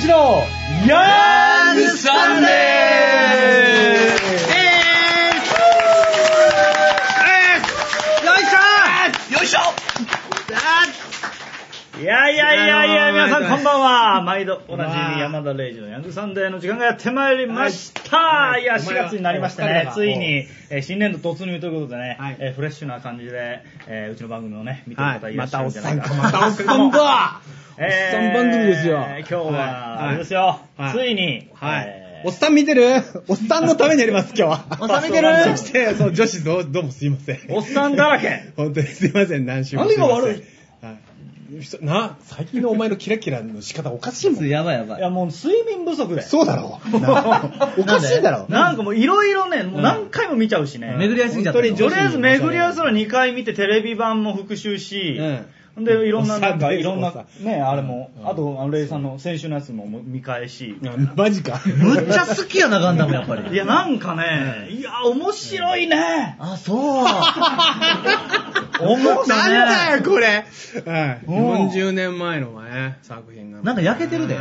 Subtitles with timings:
[0.00, 0.44] 山田レイジの
[0.86, 2.50] ヤングサンデー。
[9.34, 9.58] よいしょ。
[12.00, 14.22] いやいやいやいや、皆さんこんばんは。
[14.22, 18.56] 毎度おなじみ山田レイジのヤングサンデーの時間がやってまいりました。
[18.58, 18.64] い。
[18.64, 22.36] や、4月になりましてね、ついに、えー新年度突入ということでね、はい。
[22.40, 26.08] えーフレッシュな感じで、えーうちの番組をね、見てる方いらっしゃまたおっるんじゃないか。
[26.08, 27.40] さんか、またおっさんだ
[27.82, 29.56] えーおっさん番組ですよ今日は、はい
[30.08, 32.22] あれですよ、はいついに、はいえ。
[32.26, 32.84] ーおっさん見てる？
[33.26, 34.78] おっさんのためにやります、今日は。
[34.82, 35.56] おっさん見てる？
[35.56, 37.38] そして、そう、女子どう、どうもすいません。
[37.48, 38.52] おっさんだらけ。
[38.58, 39.86] 本当にすいません、何週も。
[39.86, 40.42] 何が悪い？
[41.80, 44.46] な、最近のお前のキラキラの仕方おかしいもん。
[44.46, 46.20] やばいやばいや、もう睡眠不足で。
[46.20, 46.78] そうだろ。
[47.00, 48.44] なおかしいだろ。
[48.50, 50.94] なんかもういろいろね、もう何回も見ちゃうしね。
[50.98, 55.18] 巡り合いすぎちゃったとりあえず巡り合わせの2回見てテレビ版も復習し、
[55.84, 61.60] で、いろんな、なんか、いろんなね、あれも、あと、あの、レイさんの先週のやつも見返し、あマジか。
[61.66, 63.52] むっちゃ好きやな、ガンダムやっぱり。
[63.52, 66.36] いや、なんかね、いや、面白いね。
[66.38, 67.04] あ、そう。
[68.82, 69.34] 面白いね。
[69.34, 70.26] なんだよ、これ。
[70.86, 71.20] はい。
[71.26, 73.62] うん40年前のね、作品が。
[73.62, 74.36] なんか焼けてるで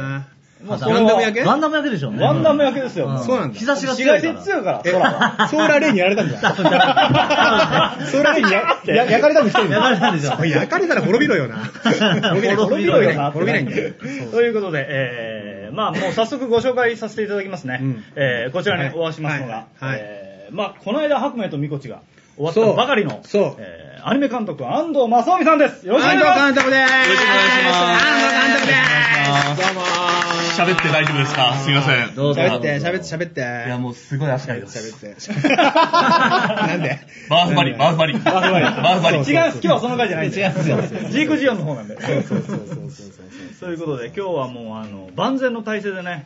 [0.61, 1.43] あまあガンダム焼け？
[1.43, 2.23] ガンダム焼けでしょうね。
[2.23, 3.07] ワンダム焼けですよ。
[3.07, 4.43] うんそうなんだ日差しが紫外強いから。
[4.43, 5.47] 線強いから、え空は。
[5.47, 6.41] ソーラーレイにやられたんじゃん。
[6.51, 11.57] ソーラーレイにやや 焼かれたんです焼かれたんでしょおい焼かれたら滅びろよな。
[11.83, 13.31] 滅びない、滅びろよな。
[13.31, 13.93] 滅びないんだよ。
[14.31, 17.79] ということで、えー、まあもう早速ご紹介させていただきますね。
[17.81, 21.99] うんえー、こちらはいにお会いしますのが、はいはいえー、まあこの間白明とみこちが
[22.39, 25.85] 終わったそうばかりの、そうえー、アニメ監督安藤正臣さんです。
[25.85, 26.53] よろしくお願いします。
[26.53, 26.93] 監督でーす。
[26.93, 28.87] よろしくお願いします安藤監督でー
[29.55, 29.59] す。
[29.59, 29.81] どうも
[30.55, 31.53] 喋って大丈夫ですか？
[31.57, 32.15] すいません。
[32.15, 33.41] どうぞ喋って、喋って、喋って。
[33.67, 34.79] いや、もうすごい足がいいです。
[34.79, 35.57] 喋って。
[35.57, 36.99] なんで？
[37.29, 38.13] バーフバリ、バーフバリ。
[38.13, 39.17] バーフバリバーフバリ。
[39.17, 40.39] 違う、今日はその回じゃないんで。
[40.39, 40.77] 違うんですよ
[41.09, 42.01] ジークジオンの方なんで。
[42.01, 43.69] そうそうそうそうそうそう。
[43.69, 46.25] ということで、今日はもう、あの、万全の体制でね、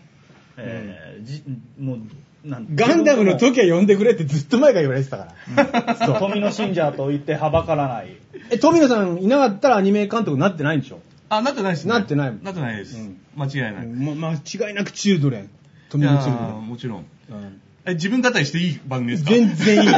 [0.57, 1.44] えー、じ、
[1.80, 1.97] もう、
[2.45, 5.95] ガンダムの時は呼んでくれってずっと前から言われてたから。
[5.95, 8.17] そう富の信者と言ってはばからない。
[8.49, 10.99] え、富野さんいなかったらアニメ監督になってないんでしょ？
[11.29, 11.93] あ、なってないですね。
[11.93, 13.17] なってないなってないですうん。
[13.35, 13.87] 間違いない。
[13.87, 15.49] ま、間違いなくチルドレン。
[15.89, 16.97] 富野チルドレーもちろん。
[16.99, 17.05] ン。
[17.31, 19.31] うんえ、自分語りしていい番組ですか？
[19.31, 19.94] 全然いいよ。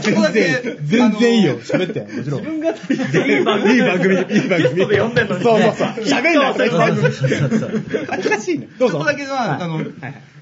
[0.00, 1.58] そこだけ全然、全然いいよ。
[1.58, 2.00] 喋って。
[2.02, 2.40] もちろん。
[2.40, 3.74] 自分が言っていい番組。
[3.74, 4.62] いい番組、いい番組。
[4.62, 5.42] ゲストで呼んでんのに。
[5.42, 5.74] そうそう。
[5.74, 5.88] そう。
[6.04, 7.58] 喋んな、そうそう。
[7.58, 8.68] そうおかしいね。
[8.78, 8.98] どうぞ。
[8.98, 9.84] そこだけは、あの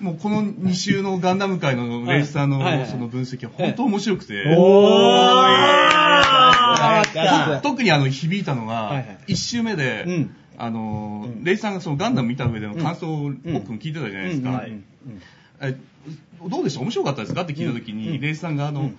[0.01, 7.17] もうこの2週のガンダム界のレイスさんのその分析は本当面白くて、おあー。
[7.17, 13.41] やった特にあの響いたのがい、1週目でうん、あのうん、レイスさんがそのガンダム見た上での感想をん。
[13.45, 14.63] 僕も聞いてたじゃないですか
[16.69, 16.81] でした。
[16.81, 17.35] 面白かったです。
[17.35, 17.99] かって聞いた時うん。
[17.99, 18.97] に、レイスさんがあのうん、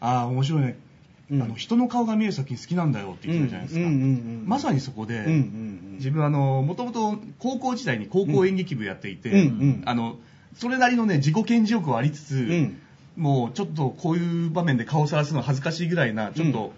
[0.00, 0.62] ああ、面白い。
[0.62, 0.76] ね。
[1.32, 1.38] あうん。
[1.50, 3.88] の、人の顔が見える作品好きなんだよって言ってたじゃないですか。
[4.46, 5.24] まさにそこで
[5.98, 9.52] 自分あの、もともと高校時代に高校演劇部やっていて
[9.84, 10.16] あの、
[10.54, 12.76] それなりのね、自己顕示欲はありつつ、ん。
[13.16, 16.72] もうちょっとこういう場面で顔をさらすの恥ずかしいぐらいな、ちょっと、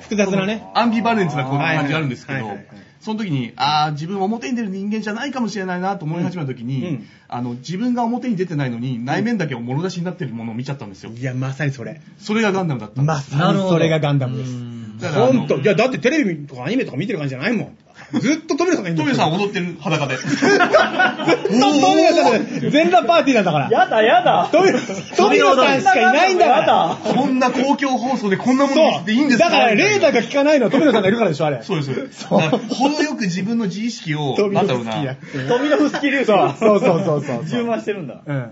[0.00, 0.66] 複雑なね。
[0.74, 2.58] アンビバレンスなこ感じがあるんですけど
[3.00, 11.10] その時に、ああ、自分表に出る人間じゃないかもしれないなと思い始めた時に、うんあの、自分が表に出てないのに、内面だけをもろ出しになってるものを見ちゃったんですよ。
[11.12, 12.02] いや、まさにそれ。
[12.18, 13.08] それがガンダムだったんで。
[13.08, 14.52] ますさにそれがガンダムです。
[15.00, 15.58] だからあのほんと。
[15.58, 17.78] いや、だってテレビとかアニメとか見てる感じじゃないもん。
[18.18, 20.16] ずっと富野さんがいトミさん踊ってる裸で。
[20.16, 23.70] ずっと富野さんが全裸パーティーなんだから。
[23.70, 24.48] やだやだ。
[24.50, 26.96] 富野富野さんしかいないんだから。
[27.14, 29.50] こんな公共放送でこんなもの見せていいんですか？
[29.50, 31.62] だから、レーダーが効かないのは富野さんがいるからでしょ、あれ。
[31.62, 32.26] そうです。
[32.26, 34.96] 程よく自分の自意識を、富なんだろうな。
[34.96, 35.56] 野好きやだ。
[35.56, 37.44] 富の不スキルそうそうそうそうそう。
[37.46, 38.22] 充満してるんだ。
[38.26, 38.50] うん。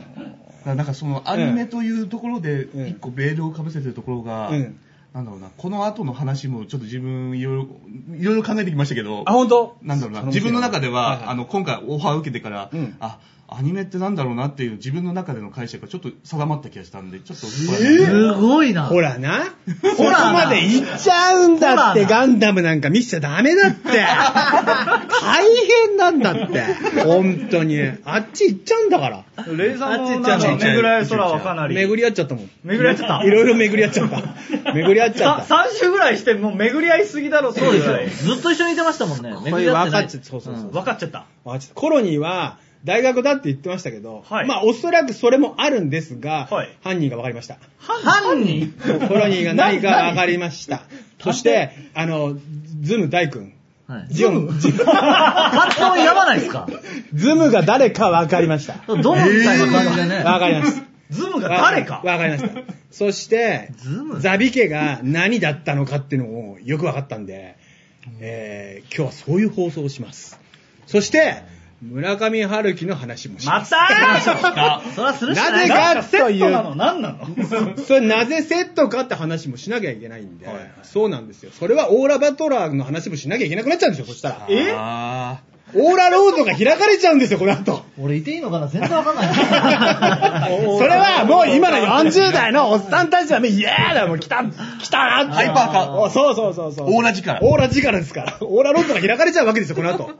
[0.77, 4.79] なんかそのアニメというところで、うん一個ベールをかぶせてるところが、うん
[5.19, 7.67] なんだろうな、この後の話もちょっと自分いろいろ、
[8.17, 9.77] いろいろ考えてきましたけど、あ、本当？
[9.83, 12.97] なんだろうな、自分の中では、あの、今回オファーを受けてから、うん。
[13.01, 13.19] あ、
[13.51, 18.85] アニメってなんだろうなっていう自分の中での解釈がちょっと定まった気がしたんで、ちょっと、すごいな。
[18.85, 19.55] ほらな。
[19.97, 23.89] ほらなまで行っちゃうんだって、ガンダムなんか見せちゃダメだって。
[25.23, 25.47] 大
[25.89, 26.63] 変なんだって。
[27.05, 27.81] 本当に。
[28.05, 29.25] あっち行っちゃうんだから。
[29.57, 31.75] レイさんのあっち行っなんかちゃうの巡り合い空はかなり。
[31.75, 32.51] 巡り合っちゃったもん。
[32.65, 33.25] 巡り合っちゃった？
[33.25, 34.19] いろいろ巡り合っちゃった。
[34.75, 35.55] 巡り合っちゃった。
[35.55, 37.87] 3週ぐらいしてもう巡り合いすぎだろ、そうです
[38.27, 38.35] よ。
[38.35, 39.33] ずっと一緒にいてましたもんね。
[39.35, 41.25] これ巡り合っちゃそうそうそう分かっちゃった。
[41.75, 47.59] コロニーは大学だって言ってましたけど、はいまあおそらくそれもあるんですが、はい犯人が分かりました。
[47.79, 48.73] 犯人？
[49.09, 50.83] コロニーが何か分かりました。
[51.21, 52.37] そして、あの、
[52.81, 53.53] ズム大君。
[53.89, 54.07] はい。
[54.11, 56.69] ジオン、ジ発音やばないですか？
[57.15, 58.75] ズムが誰か分かりました。
[58.87, 60.23] どのみたいな感じでね。
[60.23, 60.83] 分かりました。
[61.11, 62.03] ズムが誰か？
[62.05, 62.51] わかりました。
[62.91, 64.21] そして、ズム？
[64.21, 67.57] ザビ家が何だったのかっていうのもよく分かったんで、
[68.21, 70.39] えー今日はそういう放送をします。
[70.87, 71.43] そして、
[71.81, 73.71] 村上春樹の話もしまます。
[73.71, 75.95] たーそれはするしかなぜないか。
[75.95, 77.79] かセットなの何なの？
[77.79, 81.53] それなぜセットかって話もしなきゃいけないんで、はいはいそうなんですよ。
[81.57, 84.47] それはオーラバトラーの話もしなきゃいけなくなっちゃうんですよ、そしたら。
[84.49, 84.75] え？
[84.77, 85.39] あ
[85.75, 87.85] オーラロードが開かれちゃうんですよ、この後。
[88.01, 88.67] 俺いていいのかな？
[88.67, 89.35] 全然わかんない。
[90.79, 94.43] それはもう今の40代のおっさんたちはもうイエーだもう来た、
[94.81, 95.33] 来たなって。
[95.33, 96.97] ハイパー化おそうそうそうそう。
[96.97, 98.37] オーラ力オーラ力ですから。
[98.41, 100.11] オーラロードが開かれちゃうわけですよ、この後。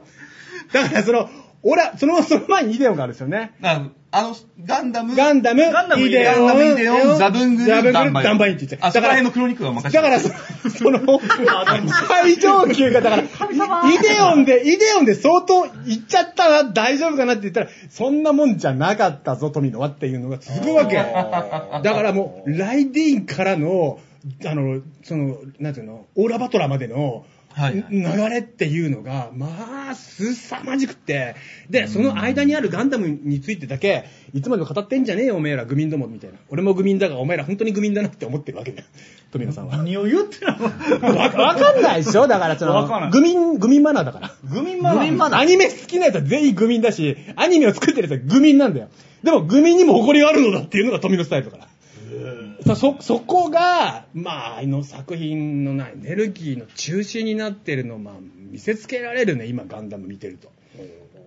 [0.71, 1.29] だからその、
[1.61, 3.53] オーラ、その、その前にイデオンがあるんですよね。
[3.61, 4.35] ーああの、
[4.65, 6.43] ガンダム、ガンダム、ガンダムイデオ。
[6.43, 7.15] ン、ガンダムイデオ。
[7.15, 8.85] ンザブングルダンバインダンバインって言って。
[8.85, 10.29] あそこら辺の黒肉は任せてだから、そ
[10.69, 11.19] その、
[12.07, 13.27] 最上級が、だから、イ
[13.99, 15.69] デオンで、イデオンで相当行
[16.01, 20.95] っちゃったな、大丈夫かなって言ったら、そんなもんじゃなかったぞ、富野はっていうのが続くわけ。
[20.95, 23.99] だからもう、ライディーンからの、
[24.45, 27.23] あの、その、なんていうの、オーラバトラまでの、はい
[27.91, 29.47] 流れっていうのが、ま
[29.91, 31.35] あ、凄まじくって、
[31.69, 36.37] で、その間にあるガンダムについてだけ、いつまでも語ってんじゃねえよ、おめえら、グミンども、みたいな。
[36.49, 38.87] 俺もグミンだが、お前ら本当にグミンだなって思ってるわけだよ、
[39.31, 39.77] 富野さんは。
[39.77, 40.47] 何を言ってん
[41.01, 41.07] の？
[41.07, 42.27] わわかんないでしょ？
[42.27, 44.31] だから、そわかんないの、グミン、グミンマナーだから。
[44.43, 48.89] グミンマナーグミンマナーアニメ好きなやつは全員グミンだし、アニメを作ってるやつはグミンなんだよ。
[49.23, 51.68] でも、グミンにも誇りがあるのだっていうのが富野スタイルだから。
[52.63, 60.51] そ、そ、こが、まあ、あの作品のないエネルギーの中心になってるのを、まあ、見せつけられるね、今、ガンダム見てると。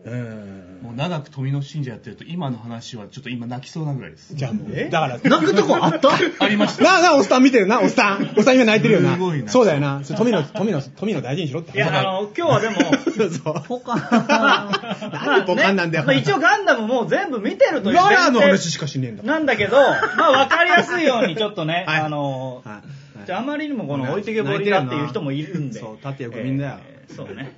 [0.04, 0.78] うん。
[0.82, 4.34] もう長く富野信者やってると、今の話はちょっと今泣きそうなぐらいです。
[4.34, 6.10] じゃあもう、だから、泣くとこあった？
[6.40, 6.82] ありました。
[6.84, 8.34] なあなあ、おっさん見てるな、おっさん。
[8.37, 9.14] おっさん今泣いてるよな。
[9.14, 10.00] すごいなそうだよな。
[10.04, 12.76] 富野、富野、富野大事にしろっていや、あの、今日はでも、
[13.16, 13.62] そうそう。
[13.69, 16.05] ポカ なんでポカンなんだよ。
[16.05, 19.22] まあ一応ガンダムもう全部見てるというララーの話しかしねえんだ。
[19.22, 19.76] なんだけど、
[20.16, 25.78] まあわかりやすいようにちょっとね、はいあの、はいじゃああまりにもこの置いてけぼりだっていう人もいるんで。
[25.78, 27.52] そう立ってよグミンだよえーそうね。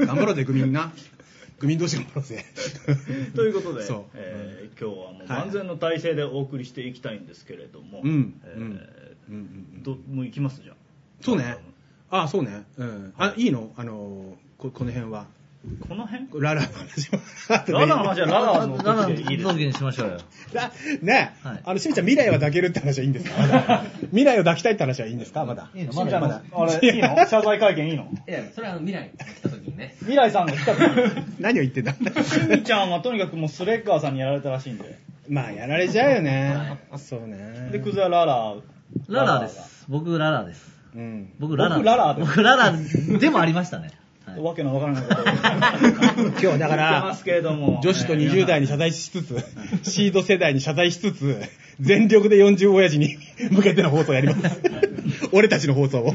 [0.00, 0.92] 頑張ろうぜ、グミンな。
[1.58, 2.44] グミン同士頑張ろうぜ。
[3.34, 3.84] ということで、
[4.14, 8.88] えー今日はもう万全の体制でお送りしていきたいんですけれども、うんえーうん
[9.28, 10.76] うんどもう行きますじゃん。
[11.20, 11.56] そうね。
[12.10, 12.64] あ、そうね。
[12.76, 13.12] うん。
[13.18, 13.72] あ、いいの？
[13.76, 15.26] あの、ここの辺は。
[15.88, 16.28] この辺？
[16.40, 17.18] ララの話も。
[17.48, 20.18] ララの話はララのララ時でいいですにしましょうよ。
[20.52, 20.70] だ
[21.02, 23.40] ね、はいあの、しみちゃん未来は抱けるって話はいいんですか？
[23.40, 25.44] まだ未来を抱きたいって話はいいんですか？
[25.44, 25.70] まだ。
[25.74, 27.16] いいのしんちゃんのまだあれ、いいの？
[27.26, 28.04] 謝罪会見いいの？
[28.28, 29.94] いや、それはあの未来が来た時にね。
[30.00, 30.80] 未来さんが来た時
[31.40, 31.92] 何を言ってんだ？
[31.92, 31.96] し
[32.40, 34.98] んちゃんはとにかくもうスレッガーさんにやられたらしいんで。
[35.28, 36.78] まあ、やられちゃうよね。
[36.96, 37.68] そうね。
[37.70, 38.54] で、クズはララ。
[39.08, 39.84] ララです。
[39.86, 40.70] 僕ララです。
[40.96, 41.32] うん。
[41.38, 41.76] 僕ララ。
[41.76, 42.72] 僕ララです僕ララ
[43.18, 43.90] でもありましたね。
[44.32, 45.24] はいわけのわからないことを
[46.28, 47.80] 今日はだから言ってますけれども。
[47.82, 49.36] 女子とえー20代に謝罪しつつ、
[49.82, 51.40] シード世代に謝罪しつつ、
[51.80, 53.16] 全力で40親父に
[53.50, 54.60] 向けての放送をやります。
[55.32, 56.14] 俺たちの放送を。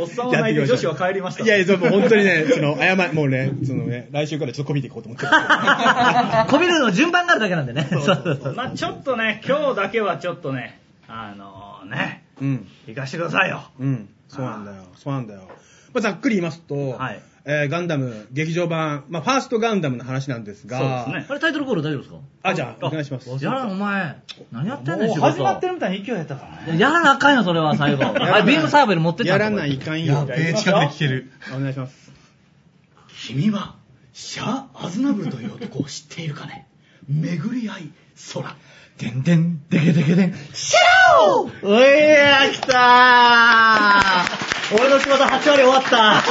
[0.00, 1.44] おっさんは泣いて女子は帰りました。
[1.44, 5.30] いやいや、もう本当にね、その、謝もうね、そのね、来週からちょっとこびていこうと思ってる。
[6.48, 7.86] こびるの順番があるだけなんでね。
[7.90, 12.66] そうそうそうまあちょっとね、今日だけはちょっとね、あのね、うん。
[12.86, 13.64] 行かしてくださいよ。
[13.78, 14.08] うん。
[14.28, 14.78] そうなんだよ。
[14.96, 15.40] そうなんだよ。
[15.92, 22.16] まあ、ざっくり言いますと、はいえーガンダム劇場版、まあ、ファーストガンダムの話なんですが、そうですねあれタイトルコール大丈夫ですか？
[22.42, 23.44] あ、じゃあ、お願いします。
[23.44, 24.16] やらん、お前。
[24.50, 25.66] 何やってんねん、仕もう始まっ事て。
[25.68, 26.78] るみたいな勢いやったからね。
[26.78, 28.04] やらなあかんよ、それは、最後。
[28.04, 30.26] あれ、ビームサーベル持ってったやらないかんよ。
[30.30, 31.30] えー、近くで聞ける。
[31.54, 32.12] お願いします。
[33.26, 33.74] 君は、
[34.14, 36.66] シャア・アズナブルという男を知っているかね？
[37.08, 37.90] 巡り合い、
[38.32, 38.56] 空。
[38.98, 40.80] でんでん、でけでけでん、シャ
[41.20, 44.74] オういや、来たー。
[44.80, 46.22] 俺の仕事8割終わった。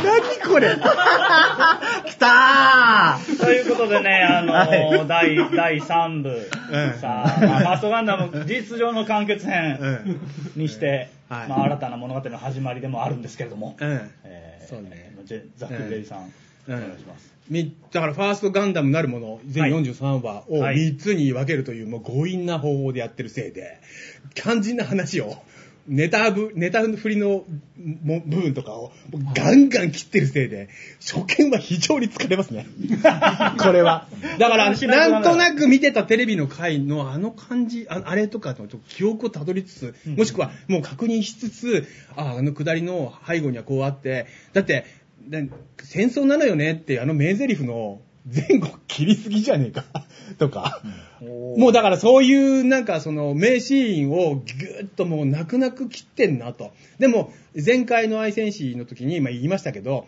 [0.00, 0.76] 何これ？
[0.76, 3.38] 来たー。
[3.40, 6.46] ということでね、あのは第、第3部、うん。
[7.00, 10.20] さあ、まあ、ファーストガンダム、事実上の完結う編ん。
[10.60, 11.48] にして、はい。
[11.48, 14.10] まあ、新たな物語の始まりでもあるんですけれども、うん。
[14.24, 15.12] えーそうね。
[15.24, 16.32] ジェザック・ベリーさん、
[16.68, 16.76] うん。
[16.76, 17.37] お願いします。
[17.48, 19.72] みだからファーストガンダムなるもの全はい。
[19.72, 20.76] 43話をはい。
[20.76, 23.80] 3つに分けるというもう強引な方法でやってるせいで
[24.34, 25.36] 肝心な話を
[25.88, 27.44] ネタぶネタ振りの
[28.04, 28.92] も部分とかを
[29.34, 30.68] ガンガン切ってるせいで
[31.00, 32.66] 初見は非常に疲れますね。
[33.58, 34.06] これは。
[34.38, 40.16] だからなんとなく見てたテレビの回のあの感じああれとかの記憶をたどりつつうん。
[40.16, 44.84] もしくはもう確認しつつああの下りの背後にはこうあってだって
[45.26, 45.48] で
[45.82, 49.84] 戦争なのよねってあの名台詞の前後切りすぎじゃねえか
[50.38, 50.82] とか、
[51.56, 56.72] もうだからそういうなんかその名シーンをぐーっともう泣く泣く切ってんなと。
[56.98, 60.06] でも前回の愛戦士の時にまあ言いましたけど、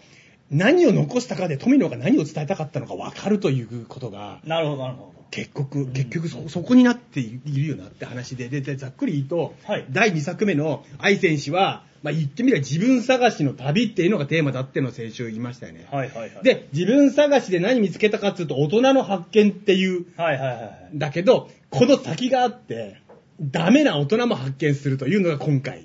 [0.50, 9.87] 何を残したかで富野が何を伝えたかったのか分かるということが、なるほど、なるほ結局、結局そ、そこになっているよなって話で、で、でざっくり言うと、はい。
[9.90, 15.87] 第2作目の愛選手は、まあ、言ってみれば自分探しの旅っていうのがテーマだっていうのを先週言いましたよね。
[15.90, 20.90] はいはいはい。、で、自分探しで何見つけたかっていうと、大人の発見っていう、はいはいはいはい。
[20.95, 23.00] だけど、この先があって、
[23.40, 25.85] ダメな大人も発見するというのが今回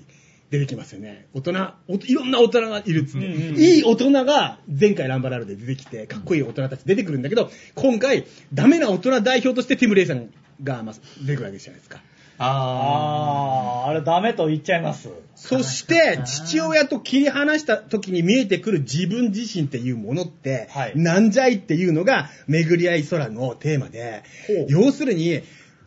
[0.52, 1.28] 出てきますよね。
[1.34, 10.30] 大人、おいろんな大人がいるっつって、うんうんうんいい大人が前回ランバラルで出てきて、かっこいい大人たち出てくるんだけど、今回、ダメな大人代表としてティム・レイさん
[10.64, 12.02] が、まあ、出てくるわけじゃないですか。
[12.38, 15.10] ああー、あれダメと言っちゃいます。
[15.36, 24.24] そして、父親と切り離した時に見えてくる自分自身っていうものって、はいなんじゃいっていうのが、巡り合い空のテーマで
[24.70, 25.42] 要するに、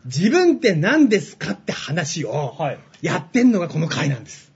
[0.05, 4.51] 自分って何ですかって話をはい、やってんのがこの回なんです。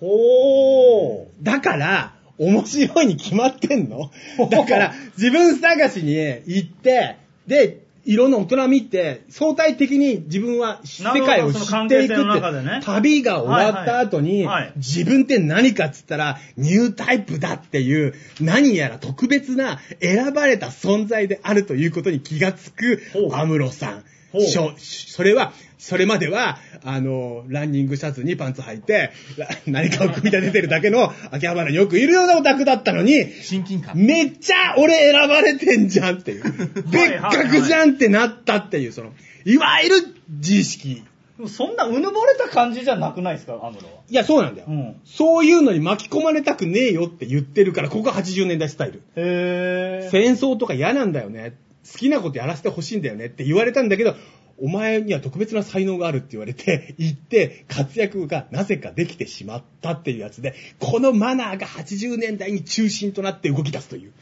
[0.00, 1.44] ほー。
[1.44, 4.10] だから、面白いに決まってんの
[4.50, 14.62] だから、自分探しに行って、で、いろんな大人見て、相対的に自分は世界を知っていくって、旅が終わった後に、はいはい。
[14.62, 24.04] はい自分って何かっつったら、ニュータイプだっていう、何やら特別な選ばれた存在であるということに気がつくアムロさん。
[24.32, 33.96] それは、それまでは、あの、ランニングシャツにパンツ履いて、ら何かを組み立ててるだけの秋葉原によくいるようなオタクだったのに、親近感。
[33.96, 36.42] めっちゃ俺選ばれてんじゃんっていう。
[36.90, 39.12] 別格じゃんってなったっていう、その、
[39.44, 39.96] いわゆる
[40.28, 41.02] 自意識。
[41.36, 44.02] でもそんなうぬぼれた感じじゃなくないですか、アムロは？
[44.10, 44.66] いや、そうなんだよ。
[44.68, 49.02] うんそういうのに巻き込まれたくねえよって言ってるから、ここが80年代スタイル。
[49.14, 50.10] へー。
[50.10, 51.54] 戦争とか嫌なんだよね。
[51.92, 54.14] 好きなことやらせてほしいんだよねって言われたんだけど、
[54.60, 64.12] お前には特別な才能があるって言われて、 行って、活躍がなぜかできてしまったっていうやつで、このマナーが80年代に中心となって動き出すという。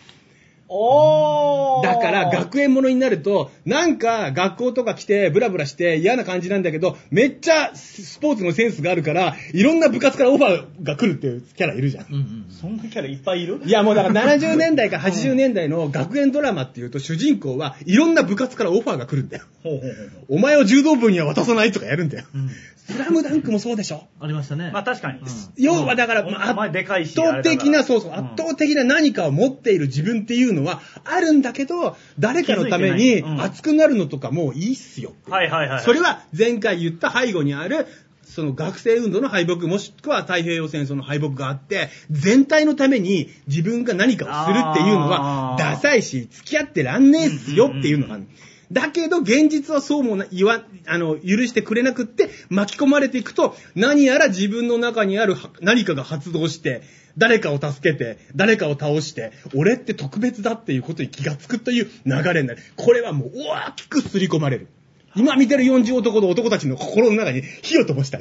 [0.69, 12.07] だから学園ものになると、なんか学校とか来てブラブラして嫌な感じなんだけど、めっちゃスポーツのセンスがあるから、いろんな部活からオファーが来るっていうキャラいるじゃん。
[12.07, 13.61] うんうんそんなキャラいっぱいいる？
[13.65, 19.45] いやもうだから70年代か80年代の学園ドラマっていうと主人公はいろんな部活からオファーが来るんだよ。
[19.63, 20.37] ほうほうほう。
[20.37, 22.25] お前を柔道部には渡さないとかやるんだよ。
[22.87, 24.07] スラムダンクもそうでしょ。
[24.21, 24.71] ありましたね。
[24.73, 25.21] まあ確かに。
[25.57, 35.13] 要はだから、うんまあお前でかい圧し倒的な、そうそう、うん圧倒的な何かを持っている自分っていうのはあるんだけど、誰かのために熱くなるのとかもういいっすよ。
[35.29, 35.81] はいはいはい。
[35.81, 37.87] それは前回言った背後にある、
[38.23, 48.27] その学生運動の敗北もしくは太平洋戦争の敗北があって、全体のために自分が何かをするっていうのはダサいし、付き合ってらんねえっすよっていうのがある。
[48.73, 56.83] だけど現実はそうもな言わ、あの、許してくれなくって巻き込まれていくと、何やら自分の中にあるは何かが発動して、
[57.19, 62.63] 誰かを助けて、誰かを倒して、俺って特別だっていうことに気がつくという流れになる。
[62.77, 64.69] これはもう大きく刷り込まれる。
[65.15, 68.19] 今見てる40男の男たちの心の中に火を灯した。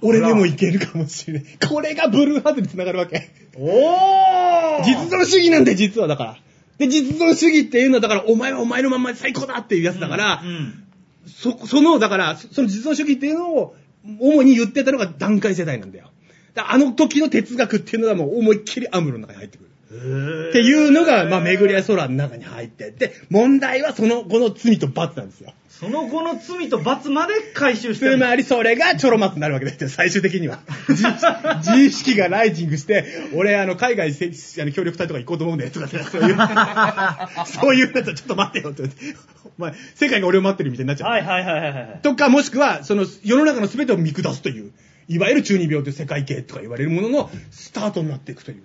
[0.00, 1.44] 俺でもいけるかもしれない。
[1.68, 3.30] これがブルーハーツにつながるわけ。
[3.56, 6.38] おー実存主義なんだよ、実はだから。
[6.78, 10.84] で、実存主義っていうのは、だから、お前はお前のまんまで最高だっていうやつだから、うん。
[11.26, 13.76] そ、その、だから、そその実存主義っていうのを、
[14.20, 16.10] 主に言ってたのが段階世代なんだよ。
[16.54, 19.67] だあの時の哲学っていうのはもう思いっきりアムロの中に入ってくる。
[19.88, 25.54] っていうのが、まあ、巡り合い空の中に入ってって、問題はその、この罪と罰なんですよ。
[25.68, 28.16] その後の罪と罰まで回収してる。
[28.16, 30.58] つまりそれがちょろまつになるわけですよ、最終的には。
[30.88, 34.26] 自自意識がライジングして、俺、あの、海外せ
[34.60, 36.36] あの協力隊とか行こうと思うんだよ、とかそういう、
[37.46, 39.18] そういうやつはちょっと待ってよ、って言って。
[39.56, 41.10] お前、世界が俺を待ってるみたいになっちゃう。
[41.10, 42.00] はいはいはいはいはい。
[42.02, 44.72] とか、もしくは、その、世の中の全てを見下すという、
[45.06, 48.62] いわゆる中二病という世界系とか言われるもののスタートになっていくという。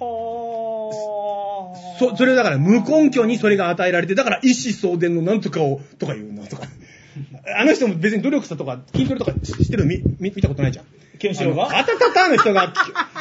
[0.00, 6.68] はそ、それだから無根拠にそれが与えられて、だから一子相伝のなんとかを、とかいうのとか。
[7.56, 10.84] あの人も別に努力したとか、筋トレとかししてるの見、見見たことないじゃん。
[11.18, 12.72] ケンシロウがあのあたたたの人が、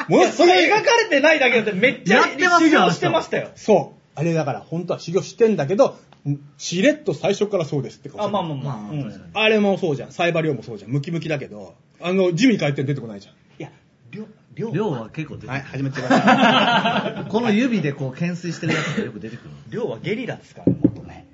[0.10, 3.50] ものすごいそれ描かれてないだけでめっちゃやってますよ修行してましたよ。
[3.56, 4.00] そう。
[4.16, 8.92] あれだから、本当は修行してんだけど、んしれっと最初からそうですって顔あ、まあまあまあまあ。
[8.92, 10.12] うんあれもそうじゃん。
[10.12, 10.92] サイバリョウもそうじゃん。
[10.92, 13.34] ムキムキだけど、あの、ジムに帰って出てこないじゃん。
[13.34, 13.72] いや、
[14.12, 14.26] 量、
[14.56, 14.72] 量。
[14.72, 19.50] 量は結構出てくるはい、始めてくださ この指でこう懸垂してるやつがよく出てくる。
[19.70, 21.26] 量はゲリラですからね、もっとね。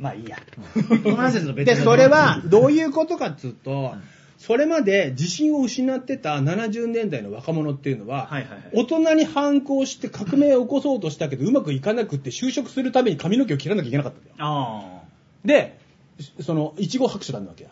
[0.00, 0.36] まあいいや。
[1.02, 3.94] この話はちょっとで、それは、どういうことかっつうと、
[4.38, 14.36] それまで自信を失ってた70年代の若者っていうのは、はいはいはい大人に反抗して革命を起こそうとしたけど、うまくいかなくって就職するために髪の毛を切らなきゃいけなかったんだよ。
[14.38, 15.02] あ
[15.44, 15.78] で、
[16.40, 17.70] その、いちご白書なんだわけや。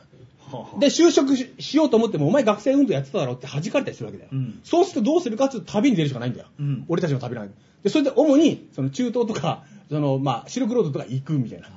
[0.78, 4.30] で、就職ししようと思っても、お前学生運動やってただろって弾かれたりするわけだよ。
[4.32, 6.46] うんそうするとどうするかっていうと旅に出るしかないんだよ。
[6.58, 7.54] うん俺たちの旅なんで。
[7.82, 11.68] で、それで主に、その中東とか、その、まあ、シルクロードとか行くみたいな。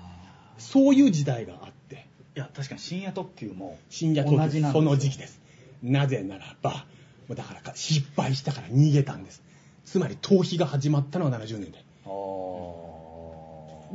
[0.58, 5.42] そういう時代があって、いや、確かに深夜特急も、深夜東京その時期です。
[5.84, 6.86] なぜならば、
[7.28, 9.44] もうだからか失敗したから逃げたんです。
[9.86, 11.84] つまり逃避が始まったのは70年代。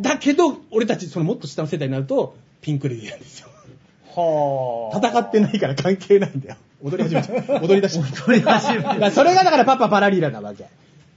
[0.00, 3.48] だけど、俺たち、そのもっと下の世代になると、ピンクレディーなんですよ。
[4.14, 4.98] はあ。
[4.98, 6.56] 戦ってないから関係ないんだよ。
[6.82, 7.64] 踊り始めちゃう。
[7.64, 10.66] 踊り出し 踊り始めるだからそれがだからパパパラリーラなわけ。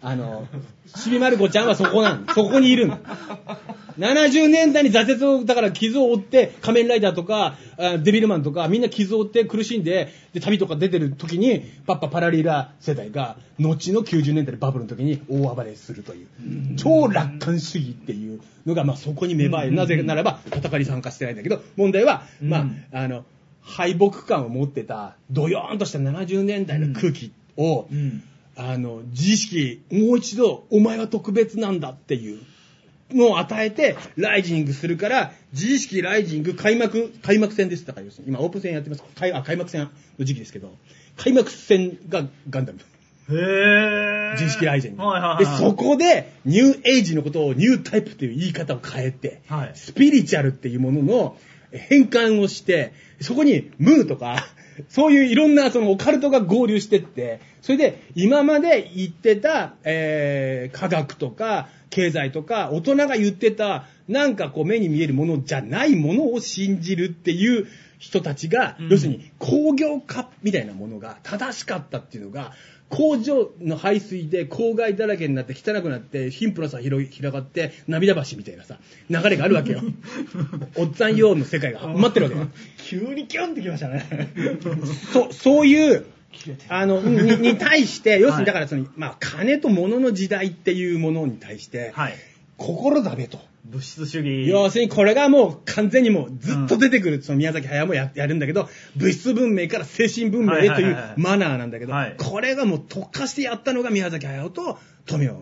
[0.01, 0.47] あの、
[0.95, 2.99] ちびまる子ちゃんはそこなんそこにいるの。
[3.97, 16.27] 70年代に挫折を、だから傷を負って、仮面ライダーとか、あデビルマンとか、みんな傷を負って苦しんで、で、旅とか出てる時に、パッパパラリーラ世代が、後の90年代のバブルの時に大暴れするという、
[16.75, 19.73] 超楽観主義っていうのが、まあそこに芽生える。
[19.73, 23.25] なぜならば、戦いに参加してないんだけど、問題は、まうんあ、あの、
[23.63, 28.21] 敗北感を持ってた、ドヨーンとした70年代の空気を、うん。
[28.57, 32.39] あの、自意識、もう一度、お前は特別なんだっていう
[33.11, 37.85] のを与えて、ライジングするから、自意識ライジング開幕、開幕戦です。
[37.85, 39.03] だから今オープン戦やってます。
[39.15, 40.75] 開あ開幕戦の時期ですけど、
[41.17, 42.79] 開幕戦がガンダム。
[43.29, 44.31] へえ。
[44.33, 45.03] 自意識ライジング。
[45.03, 45.45] はいはいはい。
[45.45, 51.37] で、そこで、ニューエイジのことをニュータイプっていう言い方を変えて、はいスピリチュアルっていうものの
[51.71, 54.47] 変換をして、そこにムーとか、
[54.89, 67.67] そういういろんなそのオカルトが合流してって、それで今まで言ってた、えー科学とか経済とか大人が言ってたなんかこう目に見えるものじゃないものを信じるっていう
[67.99, 68.89] 人たちが、うん。
[68.89, 72.53] 要するに工業化みたいなものが正しかったっていうのが、
[72.89, 78.77] 工場の排水で公害だらけになって汚くなって貧富の差広い広がって涙橋みたいなさ
[79.09, 79.81] 流れがあるわけよ。
[80.77, 82.47] おっさん用の世界が待ってるわけよ。
[82.77, 84.05] 急にキュンってきましたね。
[85.11, 86.05] そそういう
[86.69, 92.13] あのにに対して要するにだからその、まあ、金と物の時代っていうものに対して、はい。
[92.57, 93.39] 心だべと
[93.71, 94.47] 物質主義。
[94.47, 102.15] 要するにこれがもう完全にもうずっと出てくる、その宮崎駿もややるんだけど、物質文明から精神文明へというはいはいはいはいマナーなんだけど、はい。
[102.17, 105.39] これがもう特化してやったのが宮崎駿と富野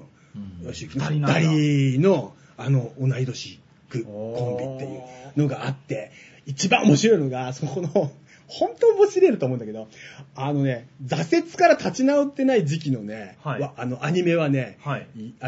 [0.63, 1.39] 義行の二人なんだ。
[1.39, 3.59] 二人のあの同い年
[3.89, 6.11] コンビっていうのがあって、
[6.45, 7.89] 一番面白いのが、そこの、
[8.47, 9.87] 本当面白いと思うんだけど、
[10.35, 13.61] あのね、挫折から立ち直ってない時期のね、はい。
[13.61, 15.07] わあのアニメはね、はい。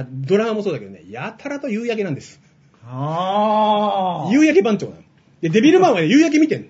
[0.09, 2.39] ドラマもそうだけどね、やたらと夕焼けなんです。
[2.89, 4.31] ああ。
[4.31, 5.01] 夕焼け番長なの。
[5.41, 6.67] で、デビルマンはね、夕焼け見てんの。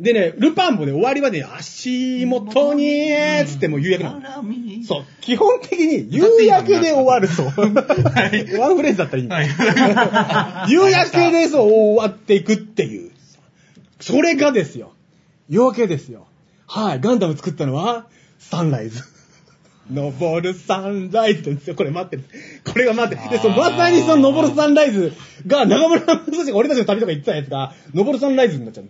[0.00, 4.20] でね、ルパンもね、終わりはね、足元にーっつってもう夕焼けなの。
[4.86, 7.42] そう、基本的に夕焼けで終わると。
[7.42, 13.10] ワンフレーズだったらいいんだはい 夕焼けでそう終わっていくっていう。
[13.98, 14.92] それがですよ。
[15.48, 16.26] 夜明けですよ。
[16.68, 18.06] はい、ガンダム作ったのは、
[18.38, 19.02] サンライズ。
[19.90, 21.76] 登るサンライズですよ。
[21.76, 22.24] これ待ってる。
[22.64, 23.30] これが待ってる。
[23.30, 25.12] で、そう、まさにその登るサンライズ
[25.46, 28.88] が、中村正史が俺たちの旅とか言ってたやつが、登るサンライズになっちゃう。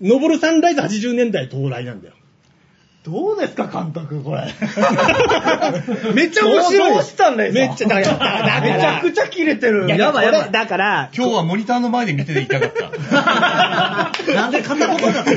[0.00, 2.14] 登るサンライズ80年代到来なんだよ。
[3.04, 4.42] どうですか、監督、これ。
[6.14, 6.94] めっちゃ面白い。
[6.94, 9.86] どうしたんだよめっちゃ、だから、だからめちゃくちゃ切れてる。
[9.86, 12.90] いややばいやばいだから、今日はモニターの前で見てて痛かった。
[14.34, 15.30] なんで片言だった？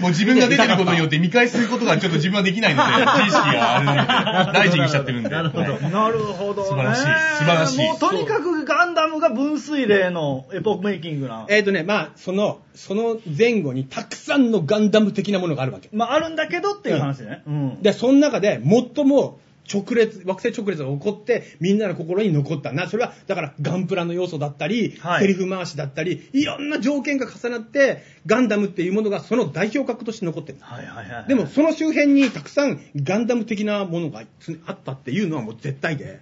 [0.00, 5.30] もう自分が出てることによって見返すことがちょっと自分はできないので、自意識があれなんで、ライジングしちゃってるんで。
[5.30, 6.68] なるほどはいなるほど、ね。
[6.68, 11.46] 素晴らしい素晴らしいもうとにかくガンダムが分水嶺のエポックメイキングな。
[11.48, 15.90] えっ、とね、まあ、その、その前後にたくさんのガンダム的なものがあるわけ。
[15.92, 17.42] まあ、あるんだけどっていう話ね。
[17.46, 17.82] うん。
[17.82, 19.38] で、その中で最も
[19.70, 22.88] 直列、惑星直列が起こって、みんなの心に残ったな。
[22.88, 30.58] それは、だから、ガンプラの要素だったり、はいセリフ回しだったり、いろんな条件が重なって、ガンダムっていうものがその代表格として残ってる。
[30.62, 31.28] はいはいはい。
[31.28, 36.20] でも、その周辺にたくさんガンダム的なものがつあったっていうのはもう絶対で。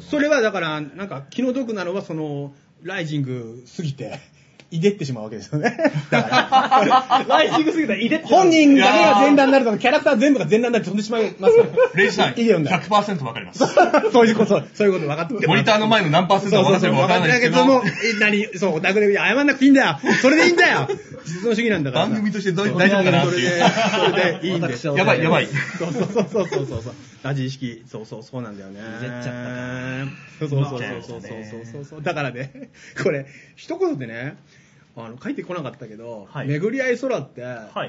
[0.00, 4.20] それはだから、なんか気の毒なのは、その、ライジング過ぎて、
[4.70, 5.76] いでってしまうわけですよね。
[6.10, 11.68] だから、ライジングすぎたら入れて本人だけが全裸になると、キャラクター全部が全裸になって飛んでしまいますから。
[11.94, 13.64] レイジさん、いいよね100%わかります。
[14.12, 19.98] そういうこと、そういうこと分かってモニターの前の何パーセントそうそうそう、は分からないですけど、分かんないけども、え何、そう、オタクで謝んなくていいんだよ。
[20.20, 20.88] それでいいんだよ。
[21.24, 22.06] 実存主義なんだから。
[22.06, 23.50] 番組として大丈夫かなっていう。
[23.50, 24.96] それで、それでいいんですよ。
[24.98, 25.48] やばいやばい。
[25.78, 26.94] そうそうそうそうそうそう。
[27.28, 27.82] 味意識。
[27.86, 28.80] そうそうそうなんだよね。
[29.02, 30.06] ゆっちゃったな
[30.38, 31.64] そうそうそうそうそう。
[31.64, 32.70] そうそうだからね
[33.02, 34.36] これ一言でね
[34.96, 36.48] あの書いてこなかったけど「はい。
[36.48, 37.44] 巡り合い空」って、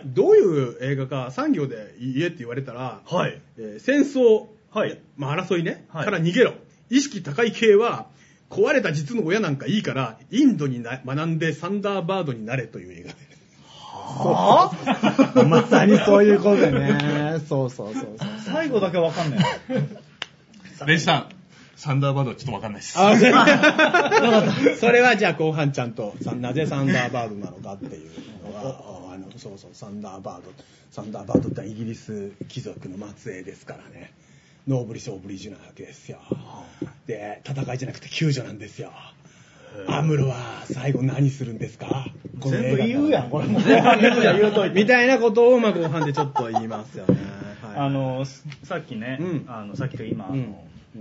[0.05, 3.41] どういう映画か産業で言えって言われたら、はい。
[3.57, 4.99] えー戦争、はい。
[5.15, 6.05] まあ、争いね、はい。
[6.05, 6.53] から逃げろ。
[6.89, 8.07] 意識高い系は
[8.49, 13.09] 壊れた実の親なんかいいからインドにな学んでサンダーバードになれという映画。
[13.09, 13.15] で
[14.05, 17.39] はぁまさにそういうことだね。
[17.47, 18.17] そうそうそうそう。
[18.45, 19.39] 最後だけわかんない。
[20.85, 21.29] レイジさん、
[21.75, 22.97] サンダーバードはちょっとわかんないです。
[22.97, 23.15] あ
[24.79, 28.09] それはじゃあ後半ちゃんとさなぜサンダーバードなのかっていう
[28.43, 30.51] のはあのそうそうサンダーバード
[30.91, 34.13] サンダーバードってイギリス貴族の末裔ですからね
[34.67, 36.19] ノーブリショーブリジュなわけですよ
[37.07, 38.91] で戦いじゃなくて救助なんですよ
[39.87, 40.35] アムロは
[40.71, 42.07] 最後何するんですか？
[42.39, 43.59] 全部言うやん、これも。
[43.59, 44.75] 言うといて。
[44.81, 47.17] みたいなことをまあ後半でちょっと言いますよね、
[47.61, 47.77] はい。
[47.77, 48.25] あの、
[48.63, 49.45] さっきね、うん。
[49.47, 50.41] あの、さっきと今、あうん。
[50.43, 50.99] の、う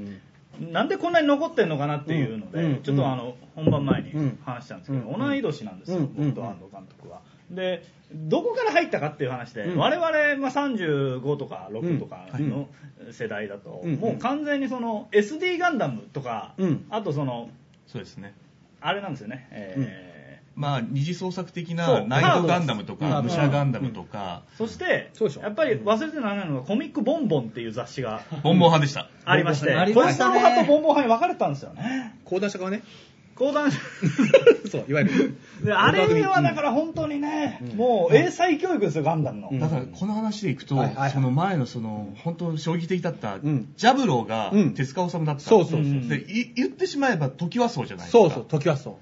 [0.69, 0.73] ん。
[0.73, 2.83] なんでこんなに残ってんのかなっていうので、うん。
[2.83, 4.39] ちょっとあの本番前にうん。
[4.45, 5.19] 話したんですけど、うん。
[5.19, 6.15] 同い年なんですよ、うん。
[6.15, 7.21] 僕と安藤監督は。
[7.51, 9.79] で、どこから入ったかっていう話で、うん。
[9.79, 10.11] 我々、
[10.41, 12.69] まあ、35とか6とかの
[13.11, 13.97] 世代だと、うん。
[13.97, 16.87] もう完全にその SD ガンダムとか、うん。
[16.91, 17.51] あとその、
[17.87, 18.35] そうですね。
[18.87, 20.61] あれなんですよね、えー。
[20.61, 25.41] まあ、二次創作的なナイトガンダムとか、武者ガンダムとか、そしてそうでしょ。
[25.41, 29.09] やっぱり忘れてならないのが、コミックボンボンっていう雑誌が ボンボン派でした。
[29.25, 30.35] ありまして、ありコレステましたね。
[30.35, 32.15] ロン派とボンボン派に分かれてたんですよね。
[32.27, 32.83] 講談社側ね
[33.37, 33.71] 講談。
[34.71, 35.37] そういわゆる。
[35.65, 39.49] であれはだから本当にね、もう英才教育ですよ、ガンダムの。
[39.51, 39.61] うん。
[39.61, 41.11] だからこの話でいくと、はいはいはい。
[41.11, 43.69] その前のその本当衝撃的だった、ん。
[43.77, 44.75] ジャブローがうん。
[44.75, 46.09] 手塚治虫だった、そうそうそう。
[46.09, 48.19] でい言ってしまえば時はそうじゃないですか。
[48.19, 48.95] そうそう時はそう。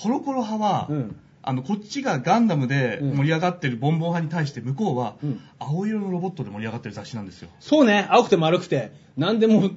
[0.00, 1.16] コロコロ派は、うん。
[1.48, 3.16] あのこっちがガンダムでうん。
[3.16, 5.40] 盛り上がってるボンボン派に対して向こうは、うん。
[5.58, 7.48] 青色のロボットで盛り上がってる雑誌なんですよ。
[7.58, 9.70] そうね、青くて丸くて、何でも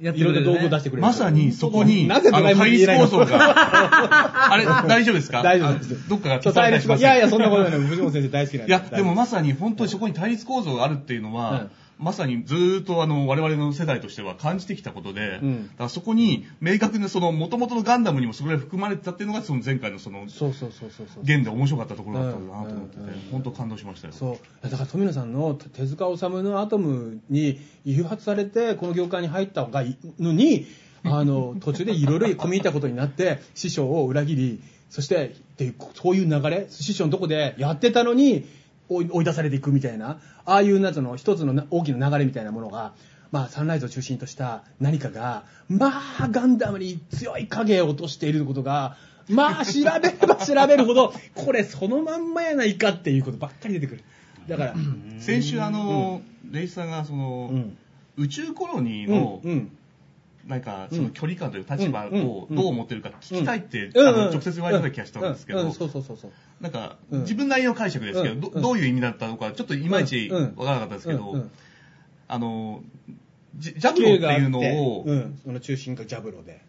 [0.00, 0.40] やってくれるね。
[0.42, 1.02] いろんな道具を出してくれる。
[1.02, 5.42] まさにそこに、なぜドラえもんあの対言えないの立構造が、 あれ、大丈夫ですか？
[5.42, 5.94] 大丈夫です。
[5.94, 7.70] あどっかが対立構いやいや、そんなことない。
[7.80, 11.18] 藤本先生大好きなんいや、でもまさに本当にそこに対立構造があるってい。
[11.18, 21.24] うのは、うんまさにずーっとあの我々の世代としては感じてきたことで、うんだからそこに明確なその元々のガンダムにもそれが含まれてたっていうのがその前回のそのそうそうそうそうそう。
[21.24, 24.14] 弦で面白かったところだったんだなと思ってて、うんうんうん本当感動しましたよ。
[24.14, 24.68] そう。
[24.68, 30.66] だから富野さんの手塚治虫のアトムに誘発されて、この業界に入ったがいのに、
[31.04, 38.46] あの、途中でいろいろ込み入ったことになって、師匠を裏切り、そして、っていうそういう流れ、師匠のとこでやってたのに、
[38.88, 42.92] 追い出されていくみたいな、ああいうなその一つのな大きな流れみたいなものが、
[43.30, 48.96] まあ、サンライズを中心とした何かが、まあ、ガンダムに強い影を落としていることが、
[49.28, 54.04] まあ、調べれば 調べるほど、これそのまんまやないかっていうことばっかり出てくる。
[54.48, 54.74] だから、
[55.18, 57.76] 先週あの、レイスさんがその、うん。
[58.16, 59.52] 宇宙コロニーの、うん。
[59.52, 59.77] うん
[60.48, 66.30] なんかその距離感という立場をうんどう思ってるか聞きたいって、うんあの直接言われた気がしたんですけど、そうそうそうそう。
[66.60, 67.20] なんか、うん。
[67.20, 68.40] 自分なりの解釈ですけど、うん。
[68.40, 70.54] どどういう意味だったのか、ちょっといまいちうん。
[70.56, 71.46] わからなかったですけど、
[72.28, 72.82] あの、
[73.56, 74.24] ジジャブロって。
[74.24, 76.62] いうのを、うん、その中心がジャブロで。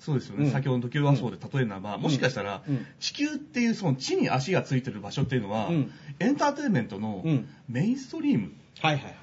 [0.00, 0.50] そうですよね、うん。
[0.50, 2.86] 先ほどの時計はそうで例えるならば、もしかしたら、うん。
[2.98, 5.92] 地球っていうその地に足がついてる場所っていうのは、うん。
[6.18, 7.48] エンターテインメントのうん。
[7.68, 8.52] メインストリーム。
[8.80, 9.14] はいはいはい。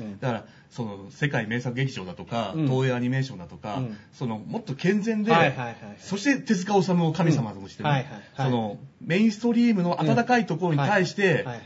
[0.00, 0.18] うん。
[0.18, 2.68] だから、その世界名作劇場だとか、うん。
[2.68, 3.96] 東映アニメーションだとか、うん。
[4.12, 7.94] そのもっと健全で、はいはいはいそして手塚治虫を神様としてね、うん。
[7.94, 8.22] はいはいはい。
[8.36, 11.60] そのメインストリームの温かいところに対して、はいはいはい。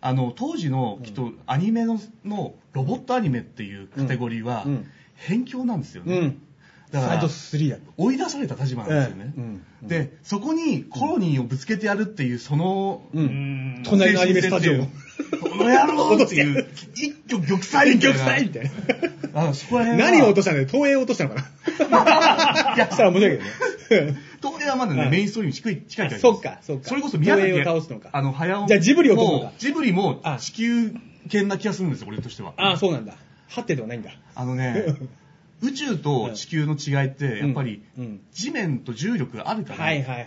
[0.00, 4.86] あの当時のきっとアニメののロボットアニメっていうカテゴリーはうん。
[5.16, 6.18] 辺境なんですよね。
[6.18, 6.42] うん。
[6.92, 7.78] だからサイド3だ。
[7.96, 9.32] 追い出された立場なんですよね。
[9.36, 9.64] うん。
[9.82, 9.88] うん。
[9.88, 13.18] で、そこにコロニーをぶつけてやるっていう、その、う。
[13.18, 14.76] うんん隣のアニメスタジオ。
[14.76, 14.88] も。
[15.40, 18.18] この野郎っていう、一挙玉砕みたいな。
[18.18, 18.70] 玉砕みたいな。
[19.48, 20.58] あそこら辺は何を落としたの？
[20.58, 21.44] よ東映を落としたのか
[21.90, 22.74] な？
[22.76, 24.18] いや、したら面白いけどね。
[24.42, 30.94] 東映はまだね、うんメインストリームに近い、近いからそっかそっかそれこそ宮崎を倒すのかあの、早尾じゃあジブリを取るのかもジブリもあ地球
[31.28, 32.54] 圏な気がするんですよ、俺としては。
[32.56, 33.14] ああ、そうなんだ。
[33.48, 34.10] ハテではないんだ。
[34.34, 34.84] あのね、
[35.62, 37.82] 宇宙と地球の違いって、やっぱり
[38.32, 40.26] 地面と重力があるから、はいはいはいはい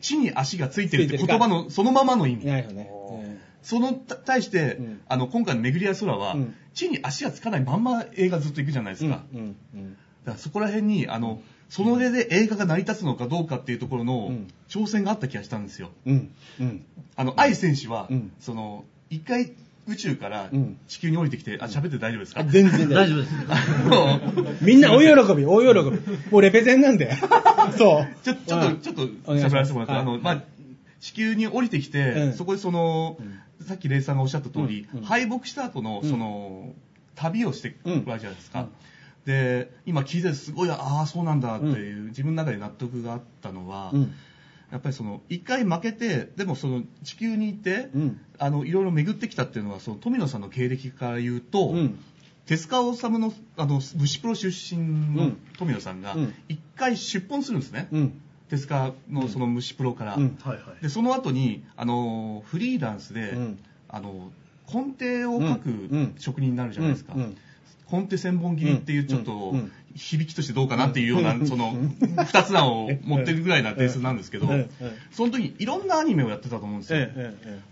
[0.00, 2.48] 地に足がついてるって言葉のそのままの意味。
[2.48, 2.62] はい。
[2.62, 2.90] なるほどね。
[3.62, 5.00] そのた対して、うん。
[5.08, 6.54] あの今回の「巡り合い空は」うん。
[6.72, 9.96] 地に足がつかないまんま映画ずっと行くじゃないですうんか、うんうん。
[10.24, 14.48] だからそこら辺にあのその上で映画が成り立つのかどうかっていうところのうん。
[14.68, 15.90] 挑戦があった気がしたんですよ。
[16.06, 16.84] うんうん。
[17.16, 18.32] あの愛選手は、うん。
[18.40, 19.52] その一回
[19.88, 20.76] 宇宙からうん。
[20.86, 22.40] 地球に降りてきて、あ喋って大丈夫ですか？
[22.42, 23.32] あ全然大丈夫です。
[24.64, 26.30] みんな大喜び、大喜び。
[26.30, 27.12] もうレペゼンなんで。
[27.76, 28.08] そう。
[28.22, 30.02] ちょちょっと、ちょっと喋らせてもらって、はい。
[30.02, 30.42] あの、まあ、
[31.00, 32.34] 地球に降りてきて、うん。
[32.34, 33.18] そこでその、
[33.66, 34.98] さっきレイさんがおっしゃった通り、うん。
[35.00, 35.04] うん。
[35.04, 36.10] 敗北した後の、うん。
[36.10, 36.74] その、
[37.14, 38.68] 旅をしていくうんわけじゃないですか。
[39.24, 44.12] で、今聞いててすごい、ああ、そうなんだっていう、自分の中で納得があったのは、うん。
[44.70, 48.20] やっぱりその、一回負けて、でもその、地球に行って、うん。
[48.38, 51.98] あの、いろいろ巡ってきたっていうのは、その、富野さんの経歴から言うと、うん。
[52.46, 55.38] 手塚治虫の、あの、虫プロ出身のうん。
[55.58, 57.88] 富野さんがうん、一回出本するんですね。
[57.90, 60.38] うん手塚のその虫プロから、うん。
[60.42, 60.82] はいはい。
[60.82, 63.58] でその後にあのフリーランスで、うん。
[63.88, 64.30] あの
[64.72, 66.14] 根底を書くうん。
[66.18, 67.36] 職人になるじゃないですか、うん。
[67.90, 69.54] 根底千本切りっていうちょっと
[69.94, 74.46] 響きとしてどうかなっていうような、その、二つ案を持ってるぐらいなベースなんですけど
[75.10, 77.08] その時にいろんなアニメをやってたと思うんですよ。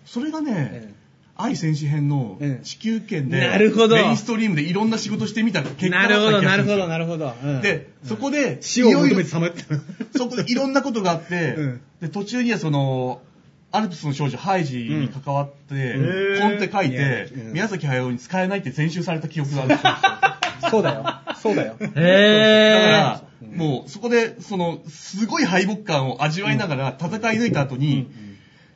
[0.05, 0.95] それがえね、
[1.41, 3.95] 愛戦士編のうん地球圏で、なるほど。
[3.95, 7.33] メインストリームでいろんな仕事してみた結果だったるほど、なるほど、なるほど。
[7.43, 7.61] うん。
[7.63, 10.19] で、そこで、死を求めててた。
[10.19, 11.81] そこでいろんなことがあって、うん。
[12.01, 13.23] で途中にはその、
[13.71, 16.41] アルプスの少女ハイジに関わって、うん。
[16.41, 17.53] コンテ書いて、うん。
[17.53, 19.93] 宮崎駿に使えないって全集された記憶があるんですよ。
[20.71, 21.05] そうだよ。
[21.41, 21.77] そうだよ。
[21.81, 23.23] だかへら、
[23.55, 28.11] もうそこで、その、すごい敗北感を味わいながら戦い抜いた後に、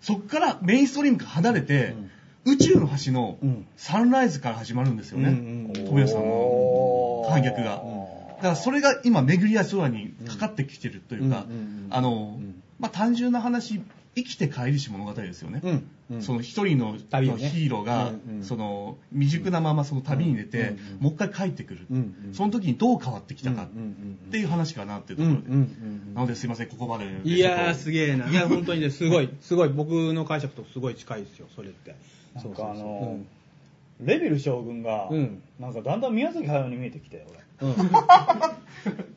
[0.01, 1.94] そこからメインストリームから離れて、
[2.44, 3.66] 宇宙の橋のうん。
[3.76, 5.28] サンライズから始まるんですよね。
[5.28, 5.87] うんうん。
[5.87, 7.83] 富吉さんの反逆が。
[8.37, 11.46] だからそれが今巡り合い空にかかってきてるというか
[11.90, 13.81] あのうん、まあ単純な話、
[14.14, 15.61] 生きて帰りし物語ですよね。
[15.62, 15.87] うんうん
[16.20, 21.96] その一人のヒーローがうんう、んその未熟なままその旅に出てうんうん、もう一回帰ってくるうん
[22.27, 22.35] うん。
[22.35, 25.48] その時にどう変わってきたかうんうんうんっていう話かなっていうとうんころで。
[25.48, 27.31] うんうんなのですいません、ここまでで。
[27.31, 28.29] いやー、すげげえな。
[28.29, 31.94] いや、本当にね、すごい、すごい、僕の解釈とすごい近いですよ、それって。
[32.35, 33.18] なんかそうそうそうあの
[34.01, 37.25] レビル将軍がうん、なんかだんだん宮崎駿に見えてきて、
[37.61, 37.70] 俺。
[37.70, 37.75] うん。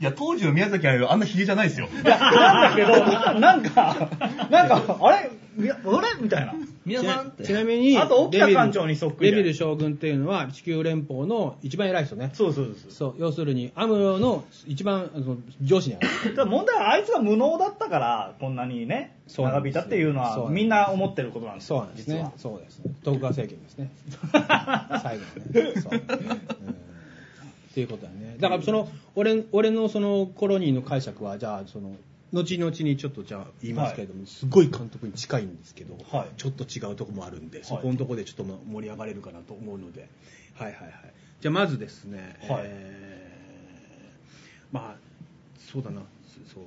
[0.00, 1.86] いや、当時の宮崎駿あんなヒゲじゃないですよ。
[1.88, 3.04] なんだけど、
[3.38, 4.08] なんか、
[4.50, 5.30] なんか、 あれ？
[5.62, 6.22] いやあれ？
[6.22, 6.54] みたいな。
[6.86, 7.44] 皆さんって。
[7.44, 12.30] ちなみに、あと沖田レビル艦長にそっくりだよレビル将軍っていうのは、地球連邦の一番偉い人ね。
[12.32, 12.90] そうそうです。
[12.92, 16.08] そう、要するに、アムロの一番、あの上司にある。
[16.34, 22.32] ただ問題はあいつが無能だったから、こんなにね、長引いたっていうのは、みんな思ってることなんですよそうなんですね実は。。
[22.38, 22.80] そうです。
[23.04, 23.90] 徳川政権ですね。
[25.02, 25.24] 最後
[25.60, 25.80] はね。
[25.82, 26.00] そう。
[26.66, 26.89] うん
[27.70, 28.36] っていうことだね。
[28.38, 31.96] だからその、俺、俺のそのコロニーの解釈は、じゃあ、その、
[32.32, 36.28] 後々にちょっとじゃあ言いますけれども、すごい監督に近いんですけど、はい。
[36.36, 40.08] ちょっと違うとこもあるんで、そこのとこでちょっとま盛り上がれるかなと思うので、
[40.54, 40.92] はいはいはい。
[41.40, 42.62] じゃあまずですね、はい。
[42.64, 43.20] えー
[44.72, 44.96] まあ、
[45.58, 46.02] そうだな、
[46.52, 46.60] そ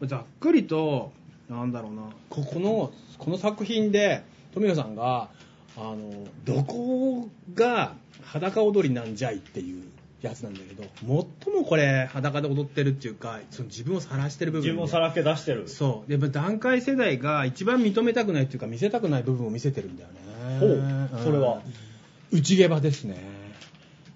[0.00, 0.06] う。
[0.06, 1.12] ざっくりと、
[1.48, 4.22] なんだろうな、ここの、この作品で、
[4.52, 5.30] 富野さんが、
[5.80, 9.82] あの、どこが裸踊りなんじゃいっていう
[10.20, 15.68] やつなんだけど、最もこれ、裸で踊ってるっていうか、その自分を晒してる部分で自分をさらけ出してる。
[15.68, 16.12] そう。
[16.12, 20.58] やっぱ段階世代が一番認めたくないっていうか、見せたくない部分を見せてるんだよね。
[20.60, 21.62] ほうそれは
[22.30, 23.39] 内毛場ですね。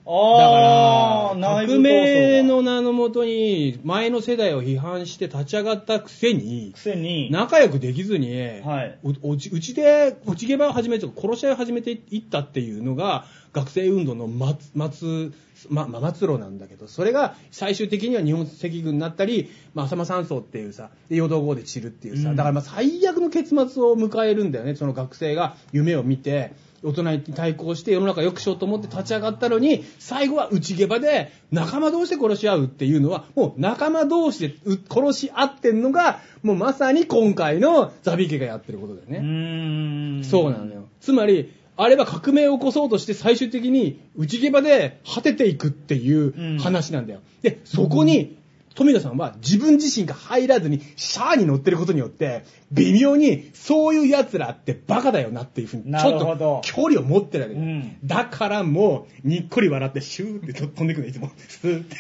[0.05, 6.77] だから、革命の名のもとに、前の世代を批判して立ち上がったくせにが。
[6.77, 8.31] く、せに、仲良くできずに、
[8.63, 8.99] はい。
[9.23, 15.31] おおちうちで、内毛場を始めて、殺し合いを始めていったっていうのが、学生運動の末、末、
[15.71, 22.37] ま、ま、末路なんだけど、それが最終的には日本赤軍になったり、まあ、浅間山荘っていうさ、陽動号で散るっていうさ、うん。
[22.37, 26.53] だからまあ最悪の結末を迎えるんだよね、その学生が夢を見て、
[26.85, 39.19] 大人に対抗して世の中良くしようと思って立ち上がったのに、最後は内毛場で仲間同士で殺し合うっていうのは、もう仲間同士でう殺し合ってんのが、もうまさに今回のザビ家がやってることだようね。
[39.19, 40.25] ーん。
[40.25, 40.85] そうなのよ。
[41.01, 47.21] つまり、あれは革命を起こそうとして最終的に内毛場で果てていくっていう話なんだよ。
[47.43, 48.37] で、そこに、
[48.75, 57.55] 富田さんは自分自身が入らずにシャーに乗ってることによって、微妙にそういう奴らってバカだよなっていうふうに、ちょっと距離を持ってるわけ。
[57.55, 61.31] うんだからもう、にっこり笑ってシューって飛んでくるのいつも。
[61.49, 61.97] スーって。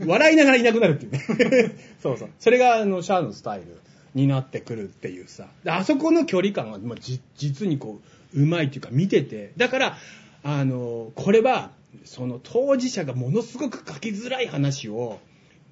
[0.04, 1.74] 笑いながらいなくなるっていうね。
[2.02, 2.30] そうそう。
[2.40, 3.78] それが、あの、シャアのスタイル
[4.14, 5.46] になってくるっていうさ。
[5.62, 8.00] であそこの距離感は、まあ、じ実にこ
[8.34, 9.52] う、うまいっていうか見てて。
[9.56, 9.98] だから、
[10.42, 11.70] あの、これは、
[12.04, 15.20] その当事者がものすごく書きづらい話を、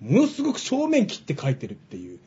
[0.01, 2.19] ものすごく正面切って書いてるっていう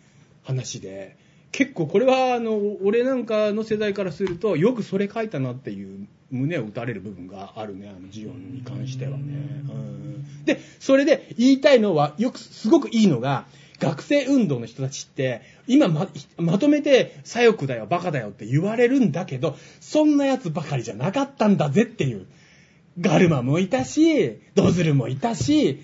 [0.43, 1.17] 話で、
[1.51, 10.45] 結構これはあの俺なんかの世代からするとよくそれ書いたなっていう胸を打たれる部分があるねあのジオンに関してはね、うん。
[10.45, 13.45] でそれで言いたいのはよくすごくいいのが
[13.79, 22.25] 学生運動の人たちって今ままとめて左翼だよバカだよって言われるんだけどそんなやつばかりじゃなかったんだぜっていう
[22.99, 25.79] ガルマもいたしドズルもいたし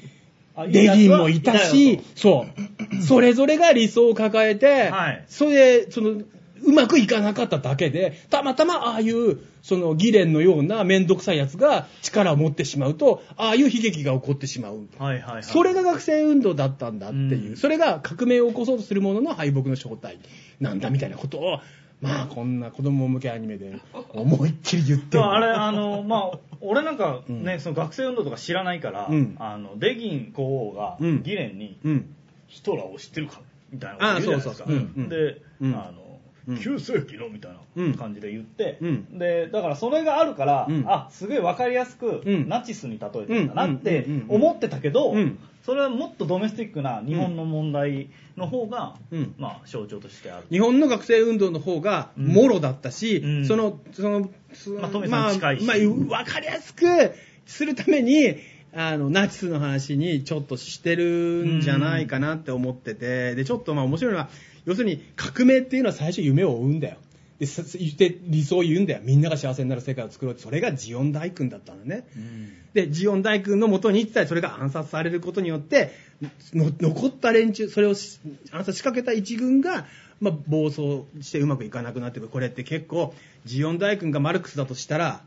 [0.55, 3.01] あデギンもいたいしそう。
[3.01, 6.21] それぞれが理想を抱えて、はいそれで、その、
[6.63, 14.87] うまくいかなかっただけで、たまたまああいう、その、ギレンのようなめんどくさいやつが力を持ってしまうと、ああいう悲劇が起こってしまう。
[14.99, 15.43] はいはいはい。
[15.43, 20.19] それが学生運動だったんだっていう、うんそれが革命を起こそうとする者の敗北の正体
[20.59, 21.59] なんだみたいなことを、
[22.01, 23.79] まあこんな子供向けアニメで
[24.13, 25.23] 思いっきり言ってる。
[25.23, 27.59] あれ、あの、 まあ、俺なんかね、うん。
[27.59, 29.35] その学生運動とか知らないから、うん。
[29.37, 31.23] あの、デギン皇王がうん。
[31.23, 32.15] ギレンに、うん。
[32.47, 34.69] ヒトラーを知ってるかみたいなこと言うじゃないですか。
[35.09, 35.73] で、うん。
[35.75, 36.55] あの、うん。
[36.55, 39.19] 9世紀のみたいな感じで言って、うん。
[39.19, 40.83] でだからそれがあるから、うん。
[40.87, 42.49] あすごい分かりやすく、うん。
[42.49, 49.35] ナチスに例えてんだなって思ってたけど、うんそれはもっとドメスティックな日本の問題の方が、うん。
[49.37, 50.47] まあ、象徴としてある。
[50.49, 53.45] 日本の学生運動の方がもろだったし、うん。
[53.45, 55.65] その、その、そのまあ富さん近いし。
[55.65, 56.85] まあ、まあ、わかりやすく
[57.45, 58.37] するために、
[58.73, 64.29] あの、ナチスの話にちょっとしてるんじゃないかなって思ってて、で、ちょっとまあ面白いのは、
[64.65, 66.97] 要するに革命っていうのは最初夢を追うんだよ。
[67.41, 68.99] で、さ言って理想を言うんだよ。
[69.01, 70.43] みんなが幸せになる世界を作ろうって。
[70.43, 72.05] それがジオン大君だったのね。
[72.75, 75.91] で、ジオン大君のもとに行ったらそれが暗殺されることによって、
[76.53, 78.19] の残った連中、それをし
[78.51, 79.87] 暗殺仕掛けた一軍が、
[80.19, 82.29] まあ、暴走してうまくいかなくなってくる。
[82.29, 85.23] これって結構、ジオン大君がマルクスだとしたら、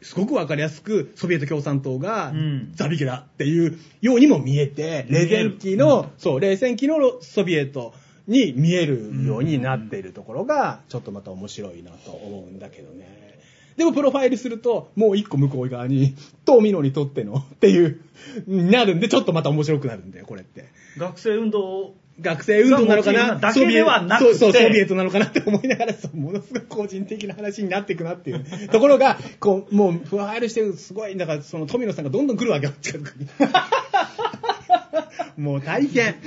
[0.00, 7.92] すごくわかりやすく、ソビエト共産党がうんザビゲだっていうようにも見えて、冷戦期の、そう、冷戦期のソビエト
[8.28, 13.38] に見えるようになっているところが、ちょっとまた面白いなと思うんだけどね。
[13.76, 16.14] でもプロファイルすると、もう一個向こう側に、
[16.44, 18.00] 富野にとってのっていう、
[18.46, 20.66] なるんで、ちょっとまた面白くなるんだよ、これって。
[20.98, 23.36] 学生運動学生運動なのかな？
[23.36, 33.28] だけではなくてそうそう、ソビエトなのかなって思いながら、そうものすごい個人的な話になっていくなっていう ところが、こう、もう、ファイルしてる、すごい、だから、その富野さんがどんどん来るわけよ、近くに。
[35.38, 36.16] もう大変。
[36.24, 36.26] い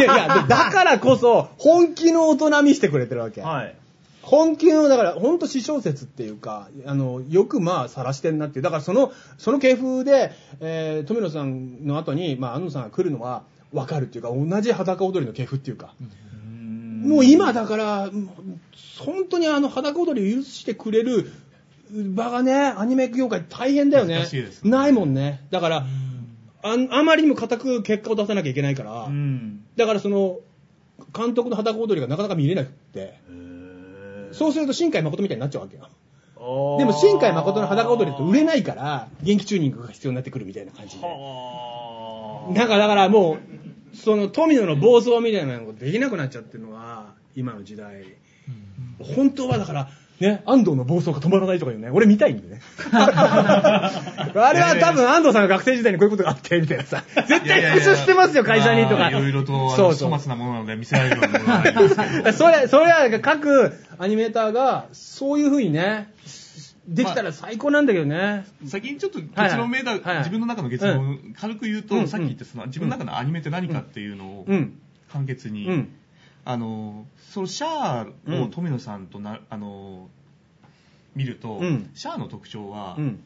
[0.00, 3.42] やいや、だからこそ、本気の大人見せてくれてるわけ。
[3.42, 3.74] はい。
[4.22, 8.62] 本気の、だから、本当私小説っていうか、あの、よくまあ、晒してんなっていう。
[8.62, 15.92] だから、その、その系風で、えー、富野さんの後に、まあ、安野さんが来るのは、わかるっていうか、同じ裸踊りの系風っていうか。
[17.02, 18.10] もう今だから、
[18.98, 21.32] 本当にあの裸踊りを許してくれる
[21.90, 24.20] 場がね、アニメ業界大変だよね。
[24.20, 25.40] ねないもんね。
[25.50, 25.86] だから、
[26.62, 29.64] ああまりにも固く結果を出さなきゃいけないから、うん。
[29.76, 30.38] だからその、
[31.16, 33.18] 監督の裸踊りがなかなか見れなくって、
[34.32, 35.88] そうすると新海誠みたいになっちゃうわけよ。
[36.78, 43.38] でも新海誠の裸踊りって売れないから、元気チューニングが必要になってくるみたいな感じなんかだからも
[43.92, 48.04] う、その富野の暴走みたいなのができなくなっちゃってるのは、今の時代。
[48.98, 49.88] 本当はだから、
[50.22, 52.60] ね、安藤の暴走が止まらないとかいうね、俺見たいんでね。
[52.92, 53.90] あ
[54.54, 57.02] れは多分安藤さんが学生時代にこういうことがあって、みたいなさ。
[57.26, 58.96] 絶対復習してますよ、会社にとか。
[58.96, 62.32] まあいろいろと、そうそう粗末なものなので見せられるようなものがあ。
[62.32, 66.12] それ、それは各アニメーターが、そういう風にね、
[66.86, 68.44] できたら最高なんだけどね。
[68.66, 74.78] 先にちょっと結論めいた、はいはい自分の中の結論を軽く言うと、うんさっき言ったその自分の中のアニメって何かっていうのをうん。
[75.12, 75.94] 簡潔に、うん。
[76.44, 78.06] あのそのシャア
[78.42, 80.08] を富野さんとな、あの
[81.14, 81.90] 見ると、うん。
[81.94, 83.22] シャアの特徴は、うん。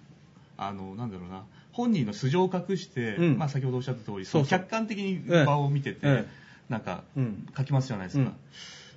[0.59, 3.39] あのなんだろうな本人の素性を隠して、うん。
[3.39, 4.45] まあ、先ほどおっしゃった通りそうそう。
[4.47, 6.27] その客観的に場を見てて、ええ。
[6.69, 7.47] なんかうん。
[7.57, 8.37] 書きますじゃないですか、うん。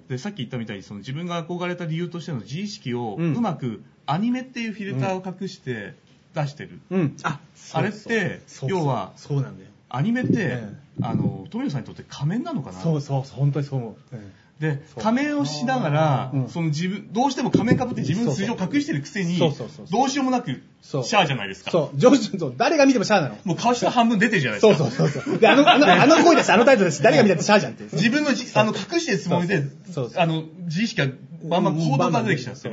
[0.10, 3.34] でさっき言ったみたいにその自分が憧れた理由としての自意識をうん。
[3.36, 5.96] うまくアニメっていうフィルターを隠して
[6.34, 7.18] 出してる、うん。
[7.24, 7.40] あ、
[7.74, 8.70] あれってそうそう。
[8.70, 9.70] 要はそうなんだよ。
[9.90, 12.80] アニメって、えあの富野さんにとって仮面なのかな？
[12.80, 14.16] そうそう、本当にそう思う。
[14.16, 15.04] うんでそう。
[15.04, 16.50] 仮面をしながら、うん。
[16.50, 19.86] その自分どうしても仮面かぶって自分の素性を隠してるくせにそうそうそうそう。
[19.90, 21.02] どうしようもなくシそう。
[21.04, 21.72] ャアじゃないですか。
[21.72, 23.38] そう、上司、そう、誰が見てもシャアなの。
[23.46, 24.90] もう顔下半分出てるじゃないでそうすか。
[24.90, 25.38] そうそうそう。
[25.40, 27.84] で、あの、あの、あの声だし、あのタイトルだし、誰が見たってシャアじゃんって。
[27.84, 31.08] 自分のじあの隠してるつもりでそうそうあの自意識が
[31.44, 32.70] バンバン行動が出てきちゃって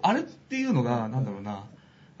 [0.00, 1.64] あれっていうのがなんだろうな。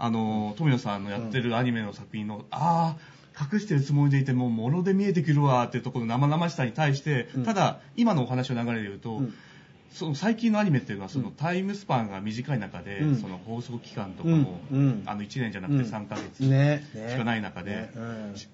[0.00, 3.17] あの富野さんのやってるアニメの作品の、ああ
[3.52, 7.44] 隠してるつもりでいてももので見えてくるわっていうところの生々しさに対して、うん。
[7.44, 9.34] ただ今のお話の流れで言うと、うん。
[9.92, 13.16] その最近のアニメっていうのはそのタイムスパンが短い中で、うん。
[13.16, 14.60] その放送期間とかも、
[15.06, 17.90] あの1年じゃなくて3ヶ月しかない中で、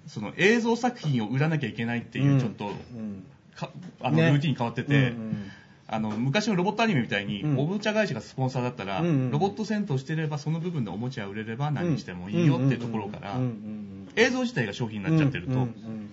[0.07, 2.71] その映像作品を売らなきゃいけないっていうちょっと、
[4.01, 4.31] あのね。
[4.31, 5.13] ルーティン変わってて、
[5.87, 7.59] あの昔のロボットアニメみたいに、うん。
[7.59, 16.11] おもちゃ会社がスポンサーだったら、うんうんロボット戦闘してればその部分でおもちゃ売れれば何してもいいよっていうところから、うんうんうん映像自体が商品になっちゃってると、うんうんうん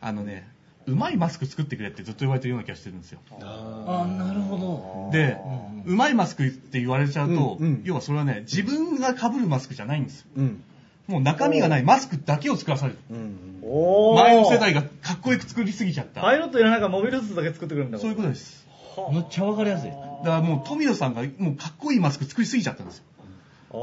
[0.00, 0.48] あのね
[0.86, 3.18] うまいマスク作ってくれってずっと言われてるような気がしてるんですよ。
[3.40, 5.10] あなるほど。
[5.12, 5.36] で、
[5.84, 7.82] うまいマスクって言われちゃうと、うんうん。
[7.84, 10.26] 要はそれはね自分が被るマスクじゃないんですよ。
[10.36, 10.62] うん。
[11.08, 12.98] もう中身がないマスクだけを作らされる。
[13.10, 18.65] 前の世代がかっこよく作りすぎちゃった、パイロットいらないからモビルスーツだけ作ってくるみたいなそういうことです
[19.10, 19.90] むっちゃわかりやすい。
[19.90, 23.04] だからもう富野さんがもうかっこいいマスク作りすぎちゃったんですよ。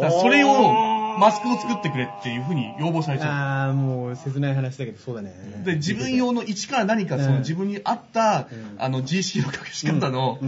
[0.01, 5.34] だからそれをマスクを作ってくれっていうふうに要望されちゃああもう切ない話だけどそうだね。
[5.61, 7.39] うで自分用の一から何かそのうん。
[7.39, 8.76] 自分に合った、うん。
[8.80, 10.39] あの自意識の隠し方の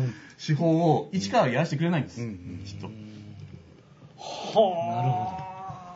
[0.45, 2.61] 手法を一からやらせてくれないんです、うん。
[2.65, 2.87] きっと。
[4.17, 5.44] はあ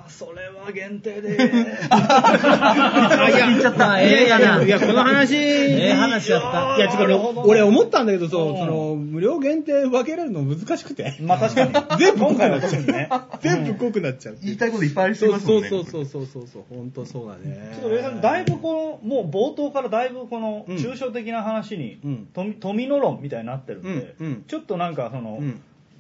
[0.09, 1.37] それは限定で。
[1.89, 5.35] あいや、言っちゃったいやいやないや、この話。
[5.35, 11.15] ええ話やったいや、ちょっと俺思ったんだけど、そう、その、無料限定分けられるの難しくて。
[11.21, 11.73] まあ確かに。
[11.99, 13.09] 全部今回は特にね。
[13.41, 14.37] 全部濃くなっちゃう。
[14.41, 15.69] 言いたいこといっぱいありそうぎますもんね。
[15.69, 17.71] そうそうそうそうそう、本当そうだね。
[17.73, 21.99] ちょっと上さん、だいぶこの、もう冒頭からだいぶこの抽象的な話に、
[22.59, 24.15] 富の論みたいになってるんで、
[24.47, 25.39] ちょっとなんかその、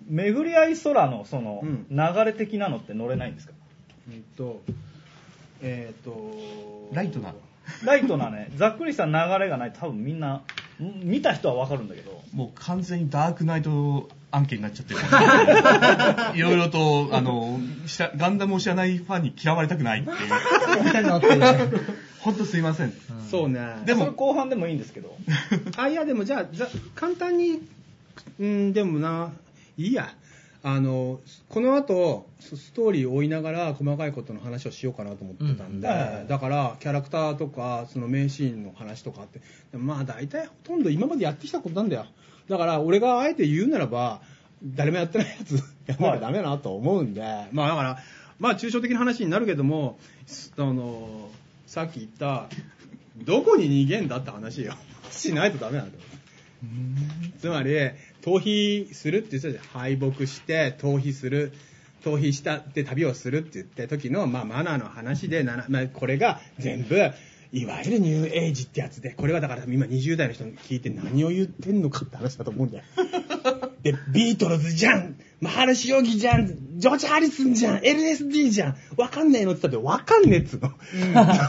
[0.09, 3.53] 巡り合い空のその流れ的なのって乗れないんですか、
[4.11, 4.61] うんと、
[5.61, 7.33] えっと、ライトな。
[7.83, 10.41] ライトなね、 ざっくりした流れがないと多分みんな、
[10.81, 14.99] ん見た人はわかるんだけど、もう完全にダークナイト案件になっちゃってる。
[16.37, 17.59] いろいろと、あの、
[18.17, 20.83] ガンダムを知らないファンに嫌われたくないっていう。
[20.83, 21.57] みたいになってるね。
[22.19, 22.93] ほんとすいません。
[23.29, 23.59] そうね。
[23.85, 25.15] でも後半でもいいんですけど、
[25.77, 27.61] あ、いや、でもじゃあ、ざ簡単に、
[28.39, 29.31] うん、でもな、
[29.77, 30.13] いいや。
[30.61, 39.39] あの、この後、スストーリーを追いながら細かいことの話をしようかなと思ってたんで、うんはいはいだから、キャラクターとか、その名シーンの話とかって、
[39.77, 42.05] まあ大体ほとんど今までやってきたことなんだよ。
[42.49, 44.21] だから、俺があえて言うならば、
[44.63, 45.53] 誰もやってないやつ
[45.87, 47.21] やんなきゃダメだなと思うんで、
[47.53, 47.99] まあだから、
[48.37, 51.29] まあ抽象的な話になるけども、すあの、
[51.67, 52.49] さっき言った、
[53.23, 54.73] どこに逃げんだって話よ。
[55.09, 56.03] しないとダメなんだよ。
[57.39, 57.73] つまり、
[58.21, 59.63] 逃避するって言ってたじゃん。
[59.81, 61.53] 敗北して、逃避する。
[62.03, 67.11] 逃避したって旅をするって言った時の、まあ、マナーの話で、まあ、これが全部、
[67.51, 72.83] いわゆるニューエイジってやつで、これはだから今20代の人に聞いて何を言ってんのかって話だと思うんだよ。
[73.81, 76.47] で、ビートルズじゃんマハルシヨギじゃん
[76.77, 80.71] ジョージ・ハリスンじゃん !LSD じゃんわかんないのって言ったってわかんねえっつうの。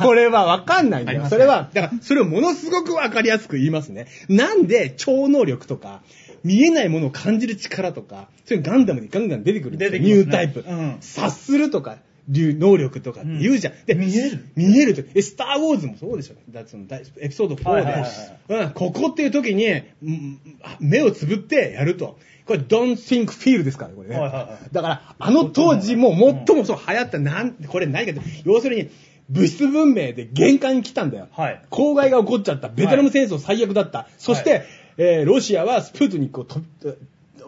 [0.00, 1.26] これはわかんないんだよ。
[1.28, 4.06] それは、だから、それをものすごくわかりやすく言いますね。
[4.28, 6.02] なんで超能力とか、
[6.44, 9.98] 見えないものを感じる力とか、そういうガンダムにガンガン出てくるんですよ。
[9.98, 10.64] 出てきますねニュータイプ。
[10.66, 11.98] うん察するとか、
[12.38, 13.74] いう能力とかって言うじゃん。
[13.86, 15.02] で、見える見えると。
[15.14, 16.34] え、スター・ウォーズもそうでしょ。
[16.50, 18.10] だその大エピソード4はいはいはい
[18.48, 22.18] で、うん、ここっていう時に、うんあ目をつぶってやると。
[22.46, 24.18] これ、don't think feel ですから、これね。
[24.18, 26.10] はいはいはいだから、あの当時も
[26.46, 28.90] 最もそう流行った、なん、これ何かって、要するに、
[29.28, 31.28] 物質文明で限界に来たんだよ。
[31.30, 32.68] はい公害が起こっちゃった。
[32.68, 34.08] ベトナム戦争最悪だった。
[34.18, 34.64] そして、
[34.96, 36.60] えーロシアはスプートニックをと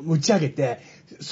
[0.07, 0.79] 打ち上げて、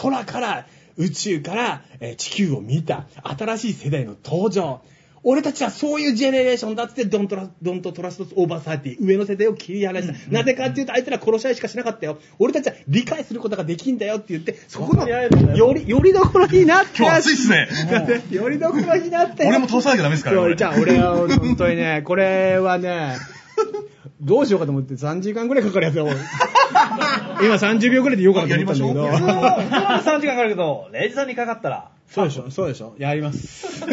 [0.03, 0.67] 空から、
[0.97, 3.07] 宇宙から、えー地球を見た。
[3.23, 4.83] 新しい世代の登場。
[5.23, 10.15] 俺たちはそういうジェネレーションだっつって、 don't tru、don't trust over thirty、上の世代を切り離した。
[10.31, 12.19] なぜかっていうと、あいつら殺し合いしかしなかったよ。
[12.39, 17.69] 俺たちは理解することができんだよって言って、そこの、よより、よりどころになって今日暑いっすね。
[18.31, 19.47] よりどころになって。
[19.47, 23.17] 俺も倒さなきゃダメですからねじゃあ俺は本当にね、 これはね、
[24.21, 26.09] どうしようかと思って3時間ぐらいかかるやつよ。
[27.43, 29.05] 今30秒ぐらいで言おうかなと思ったんだけど。
[29.05, 33.81] やりましょう普通は3時間かかるけど、レイジさんにかかったら、そうでしょ、そうでしょ、やります。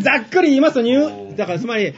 [0.00, 1.92] ざっくり言いますと、ニュー、だからつまり、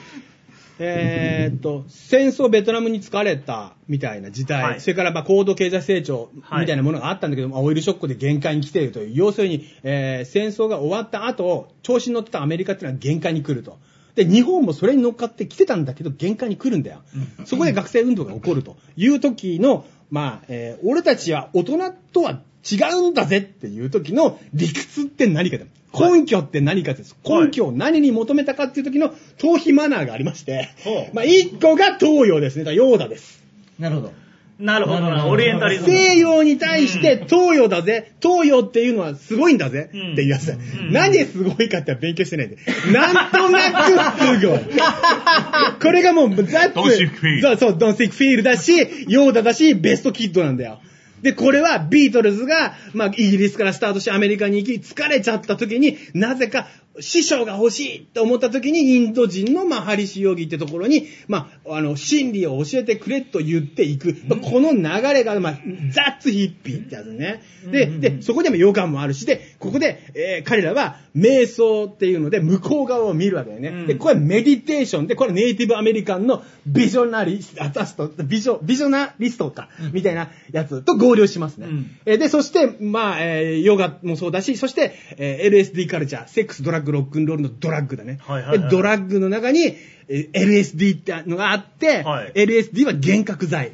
[0.78, 13.78] えーっと、戦争ベトナムに疲れたみたいな時代、はいそれからまあ高度経済成長はいみたいなものがあったんだけど、まあオイルショックで限界に来ているという、要するに、えー戦争が終わった後、調子に乗ってたアメリカっていうのは限界に来ると。
[14.14, 17.02] で、日本もそれに乗っかって来てたんだけど、限界に来るんだよ。
[17.44, 22.40] そこで学生運動が起こるという時の、まあ、えー俺たちは大人とは
[22.70, 25.64] 違うんだぜっていう時の理屈って何かだ。
[25.92, 27.16] 根拠って何かです。
[27.24, 32.64] はい根拠を何に求めたかっていう時の逃避マナーがありましてほ、うまあ、一個が東洋ですね。
[32.64, 33.42] だからヨーダです。
[33.78, 34.23] なるほど。
[34.58, 35.88] なるほどな、オリエンタリズム。
[35.88, 40.54] 西洋に対して東洋だぜ、東洋っていうのはすごいんだぜ、うんっていうやつだ。
[40.54, 42.58] ん何ですごいかって勉強してないんで。
[42.92, 44.60] なんとなくすごい。
[45.82, 48.76] これがもう、ザッ Don't think feel そう、そう、ドンシックフィールだし、
[49.08, 50.80] ヨーダだし、ベストキッドなんだよ。
[51.22, 56.68] で、これはビートルズが、まあ、イギリスからスタートしてアメリカに行き、疲れちゃった時に、なぜか、
[57.00, 64.16] 師匠が欲しいと思った時に、インド人のマハリシヨギってところに、まあ、あの、真理を教えてくれと言っていく。
[64.28, 64.82] まあこの流
[65.12, 65.58] れが、まあ、
[65.90, 67.42] ザッツヒッピーってやつね。
[67.70, 73.68] で、で、そこでも予感もあるし、で、ここで、えー彼らは、瞑想っていうので、向こう側を見るわけだよね。
[73.68, 77.54] うんで、これはメディテーションで、これはネイティブアメリカンのビジョナリス
[77.96, 81.66] ト、ビジョ、ビジョナリストか、みたいなやつと合流しますね。
[81.66, 88.18] うんえーで、そして、まあ、えーヨガもそうだし、そして、えー LSD カルチャー、セックス、ドラッグ、ロックンロールのドラッグだね。
[88.22, 88.58] はいはいはい。
[88.62, 89.76] でドラッグの中に、
[90.08, 92.32] えー LSD ってのがあって、はい。
[92.34, 93.72] LSD は幻覚剤。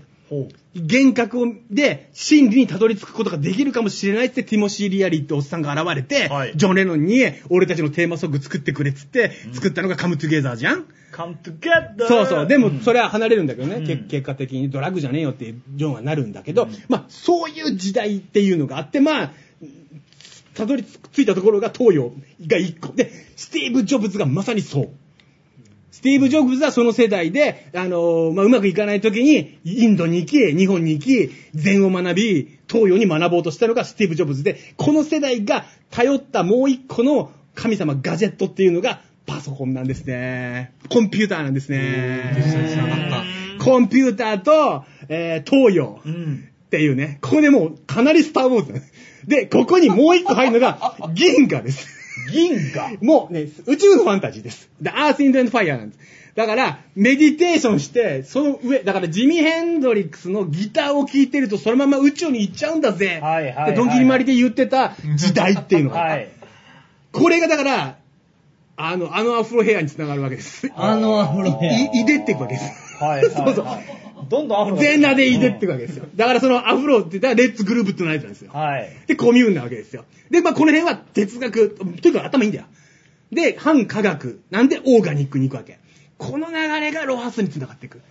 [0.74, 6.52] 幻覚をで真理にたどり着くことができるかもしれないってティモシー・リアリーっておっさんが現れて、はい。
[6.54, 12.06] ジョン・レノンに俺たちのテーマソング作ってくれっつって作ったのが Come Together じゃん、come together!
[12.06, 12.46] そうそう。
[12.46, 13.86] でも、それは離れるんだけどね、うん。
[13.86, 19.32] け結果的にドラッグじゃねえよってジョンはなるんだけど、まあ、そういう時代っていうのがあって、まあ、
[20.60, 22.10] たどり着いたところが東洋
[22.46, 22.92] が1個。
[22.92, 24.88] で、スティーブ・ジョブズがまさにそう。
[25.90, 40.74] スティーブ・ジョブズはその世代で、あのーまあ、うまくいかない時に、インドに行き、日本に行き、禅を学び、東洋に学ぼうとしたのがスティーブ・ジョブズで、この世代が頼ったもう一個の神様ガジェットっていうのが、パソコンなんですね。
[40.90, 42.34] コンピューターなんですね。
[43.58, 46.50] コンピューターと、えー東洋うん。
[46.66, 48.82] っていうね、ここでもうかなりスターウォーズ。
[49.30, 51.88] で、ここにもう一個入るのが、 銀河です。
[52.32, 52.90] 銀河？
[53.00, 54.68] もうね、宇宙のファンタジーです。
[54.82, 56.00] The Earth, in and Fire なんです。
[56.34, 63.20] だから、メディテーションして、その上、だからジミ・ヘンドリックスのギターを聴いてるとそのまま宇宙に行っちゃうんだぜ。
[63.22, 66.00] はいはいはいでドンキリマリで言ってた時代っていうのが。
[66.00, 66.28] はい。
[67.12, 67.96] これがだから、
[68.76, 70.70] あの、あのアフロヘアにつながるわけです。
[70.74, 71.72] あのアフロヘア。
[71.72, 73.04] い、いでっていくわけです。
[73.04, 73.24] はい。
[73.24, 73.66] はい そうそう。
[74.28, 76.06] どんどんアフロが全裸でいでってわけですよ。
[76.16, 78.52] だからそのアフロって言ったらレッツグループってのやつなんですよ。
[78.52, 78.88] はい。
[79.06, 80.04] で、コミューンなわけですよ。
[80.30, 82.66] で、まあ、この辺は哲学、とにかく頭いいんだよ。
[83.32, 85.78] で、反科学、なんでオーガニックに行くわけ。
[86.18, 88.02] この流れがロハスに繋がっていく。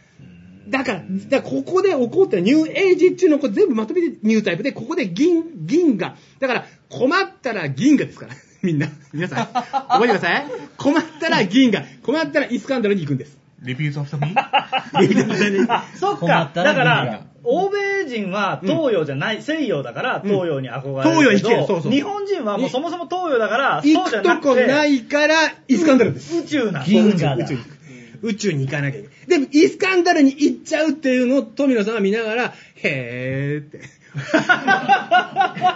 [0.67, 6.15] だから、だからここで起こったニューエイジっていうのを全部まとめてニュータイプで、ここで銀、銀河。
[6.39, 8.33] だから、困ったら銀河ですから。
[8.61, 8.89] みんな。
[9.13, 9.47] 皆さん。
[9.47, 10.45] 覚えてください。
[10.77, 11.85] 困ったら銀河。
[12.03, 13.38] 困ったらイスカンダルに行くんです。
[13.59, 13.65] た。
[13.67, 16.51] レビューズアフターミーそっか。
[16.53, 21.09] だから欧米人は東洋じゃない、西洋だから東洋に憧れる。
[21.09, 25.35] 東洋に行けるそうそう日本人はもうそもそも東洋だから、行そうじゃなくくとこなて、いから、
[25.67, 26.39] イスカンダルです。
[26.39, 27.79] 宇宙なんだ銀河だ宇宙に行く
[28.21, 29.27] 宇宙に行かなきゃいけない。
[29.27, 33.98] でも、イスカンダルに行っちゃうっていうのを富野さんが見ながら、へーって。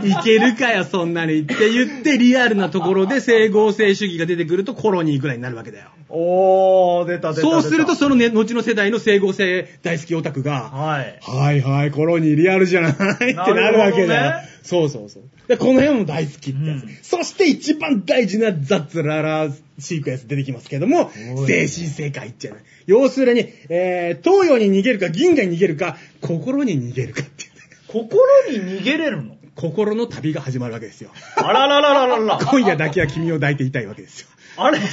[0.03, 1.41] いけるかよ、そんなに。
[1.41, 5.89] って言って、リアルなところで整合性主義が出てくるとコロニーぐらいになるわけだよ。
[6.09, 7.61] おー、出た出た出た。
[7.61, 11.19] そうすると、そのね、後の世代の整合性大好きオタクが、はい。
[11.21, 14.31] はいはい、コロニーリアルじゃないってなるわけだよ。
[14.31, 15.23] なるほどねそうそうそう。
[15.47, 16.83] で、この辺も大好きってやつ。
[16.83, 21.11] うんそして一番大事なザッツララシークエンス出てきますけども、
[21.45, 27.52] 精神世界っていうのは要するに、えー、東洋に逃げるか銀河に逃げるか、心に逃げるかっていう。
[27.93, 29.35] 心に逃げれるの？
[29.55, 31.11] 心の旅が始まるわけですよ。
[31.37, 32.39] あらららららら。
[32.39, 34.27] 今夜だけは君を抱いていたいわけですよ。
[34.57, 34.79] あれ？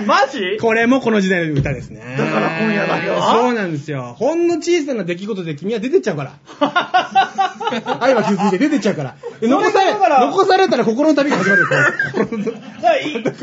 [0.00, 0.58] え、マジ？
[0.60, 2.16] これもこの時代の歌ですね。
[2.18, 3.22] だから今夜だけは？
[3.34, 4.16] そうなんですよ。
[4.18, 6.32] ほんの小さな出来事で君は出てっちゃうから。
[8.00, 9.14] 愛は傷ついて出てっちゃうから。
[9.40, 11.68] で残され、残されたら心の旅が始まるよ。
[12.14, 12.44] 心の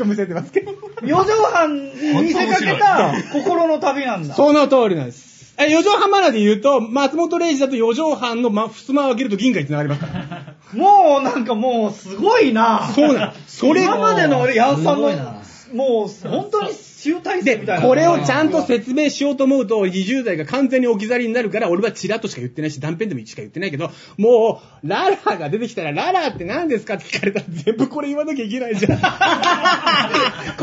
[0.04, 0.72] むせてますけど。
[1.02, 1.80] 四畳半に
[2.24, 4.34] 見せかけた心の旅なんだ。
[4.34, 5.31] その通りなんです。
[5.58, 10.54] え、四畳半マナーで言うと、松本零士だと四畳半のま、襖を開けると銀河に繋がりますから。
[10.72, 12.90] もうなんかもうすごいな。
[12.94, 13.32] そうなの。
[13.46, 15.42] それ今までの俺、ヤンさんのすごいな、
[15.74, 16.72] もう本当に
[17.02, 17.86] 集大成で、みたいな。
[17.86, 28.98] これをちゃんと説明しようと思うと、20代が完全に置き去りになるから、俺はチラッとしか言ってないし、断片でもしか言ってないけど、もう、ララが出てきたら、ララって何ですかって聞かれたら、全部これ言わなきゃいけないじゃん。
[28.98, 29.06] こ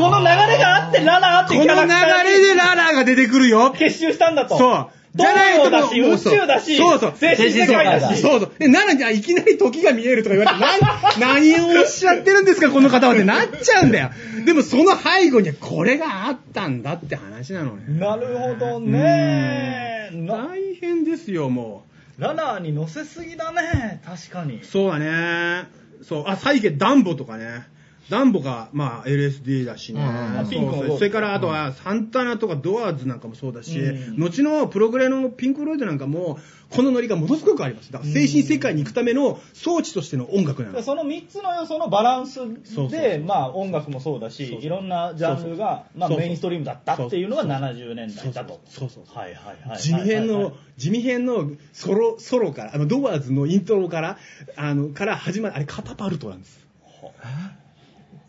[0.02, 3.72] この流れがあって、ララーっての流れでララが出てくるよ。
[3.72, 4.56] 結集したんだと。
[4.56, 4.99] そう。
[5.16, 7.14] 東洋だし、宇宙だし、そうそう。
[7.16, 8.20] 精神世界だし。
[8.20, 8.52] そうそう。
[8.58, 10.98] で、なのに、あいきなり時が見えるとか言われて、な
[11.34, 14.10] 何をおっしゃってるんですか、この方はってなっちゃうんだよ。
[14.44, 17.82] でも、その背後にはこれがあったんだって話なのね。
[17.88, 20.10] なるほどね。
[20.12, 21.86] な大変ですよ、も
[22.18, 24.02] ララーに乗せすぎだね。
[24.04, 24.64] 確かにう。。
[24.64, 25.68] そうだね。
[26.02, 26.24] そう。
[26.26, 27.66] あ、サイケダンボとかね。
[28.10, 30.02] ダンボが、まあ、LSD だしね。
[30.02, 30.98] うんそうピンクのそう？
[30.98, 34.18] それから、あとは、サンタナとかドアーズなんかもそうだし、うん。
[34.18, 36.38] 後のプログレのピンク・ロイドなんかも、
[36.70, 37.90] このノリがものすごくあります。
[37.92, 40.82] だから、精神世界に行くための装置としての音楽なの。
[40.82, 42.90] その3つの要素のバランスそうそうそう。
[42.90, 44.66] で、まあ音楽もそうだし、そうそう。
[44.66, 46.26] いろんなジャンルが、まあそうそう。
[46.26, 48.60] メインストリームだったっていうのが70年代だと。
[48.66, 49.04] そうそう。
[49.06, 49.78] はいはいはい。
[49.78, 54.18] 地味編の、地味編のソロ、ソロから、あの、ドアーズのイントロから、
[54.56, 56.66] あの、から始まる、あれ、カタパルトなんです。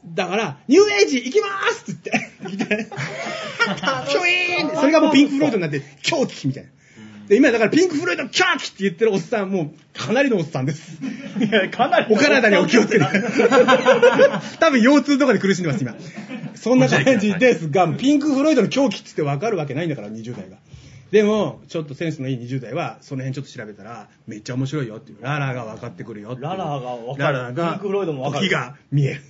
[0.06, 2.88] だから、ニューエイジ行きまーすって言って、
[4.10, 6.70] キュイーンそれがもうピンク・フロイドになって、狂気みたいな。
[7.28, 11.00] で、今だからピンク・フロイド狂気って言ってるおっさん、もうかなりのおっさんです。
[11.40, 12.14] いや、かなり。
[12.14, 13.06] お体にお気をつけて。
[14.60, 15.96] 多分腰痛とかで苦しんでます、今。
[16.56, 20.58] そんな感じですが、ピンク・フロイドの狂気っつって分かるわけないんだから、20代が。
[21.12, 25.18] でも、ちょっとセンスのいい20代は、その辺ちょっと調べたら、めっちゃ面白いよっていう。
[25.22, 26.44] ララが分かってくるよっていう。
[26.44, 29.22] ララが分かるララが、ピンクフロイドも分かる時が見える。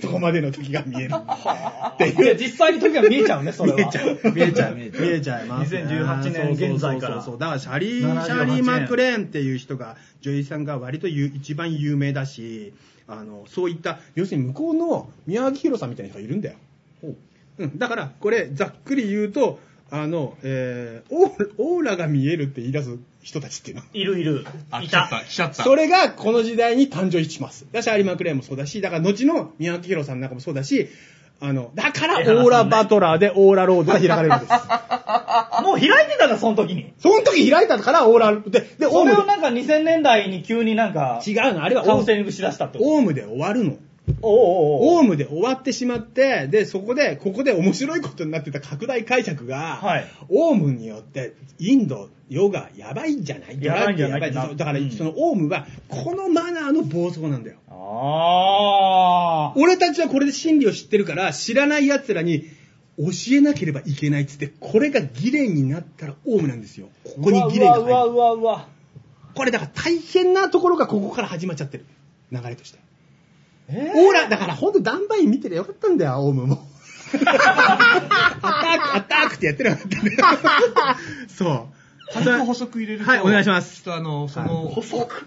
[0.00, 1.14] そこまでの時が見える。
[1.14, 2.34] っていや。
[2.34, 3.76] 実際に時が見えちゃうね、それは。
[3.76, 4.32] 見えちゃう。
[4.32, 4.74] 見えちゃう。
[4.74, 7.38] 見えちゃいます、2018年現在からそうそうそうそう。
[7.38, 12.72] だからシャリー、78シャリー・マクレーンっていう人が、女優さんが割とゆ一番有名だし、
[13.06, 16.56] あの、そういった、要するに向こうの宮脇宏さんみたいな人がいるんだよ。
[17.58, 17.78] うん。
[17.78, 19.58] だから、これ、ざっくり言うと、
[19.94, 23.82] あの、えー、オーオーラが見えるって言い出す人たちっていうの。
[23.92, 24.46] いるいる。
[24.70, 25.62] あ、い来ちゃった、来ちゃった。
[25.62, 27.66] それがこの時代に誕生します。
[27.70, 30.88] だし、有馬クレイもそうだし、だから後の宮脇宏さんなんかもそうだし、
[31.40, 34.52] あの、だからオーラバトラーでオーラロードが開かれるんです。
[35.62, 36.94] もう開いてたんだ、その時に。
[36.98, 42.90] その時開いたからオーラ、で、で、オそウムれをなんか2000年代に急になんか、で、違うの、あれはオカウンセリングしだしたってこと。
[42.90, 43.76] オウムで終わるの。
[44.20, 53.62] オウムで終わってしまって、で、そこで、ここで面白いことになってた拡大解釈が、はいオウムによって、インド、ヨガ、やばいんじゃない？
[53.62, 54.32] やばいんじゃないだ
[54.64, 57.58] から、うんそのオウムは、このマナーの暴走なんだよ。
[57.70, 62.44] あ俺たちはこれで真理を知ってるから、知らない奴らに
[62.98, 66.88] 教えなければいけないっつって、これが議連になったらオウムなんですよ。
[67.04, 67.22] こー。
[67.22, 68.14] こに議連がうわ入る。
[68.14, 68.68] うわうわうわ。
[69.34, 71.86] これだから大変なところがここから始まっちゃってる。
[72.30, 72.78] 流れとして。
[73.72, 76.66] えオーラ、だからほんとダンバイン見てりゃよかったんだよ、オウムも。
[77.12, 80.16] アタック、アタックってやってなかったね。
[81.28, 81.72] そう。
[82.12, 84.74] 軽く補足入れると、はいお願いしますきっとあの、その、オ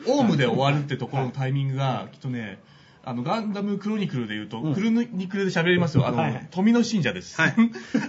[0.07, 2.59] オウムで終わるってところのタイミングが、きっとね、
[3.07, 6.07] あの、ガンダムクロニクルで言うと、クロニクルで喋りますよ。
[6.07, 7.39] あの、はいはい富野信者です。
[7.39, 7.55] はい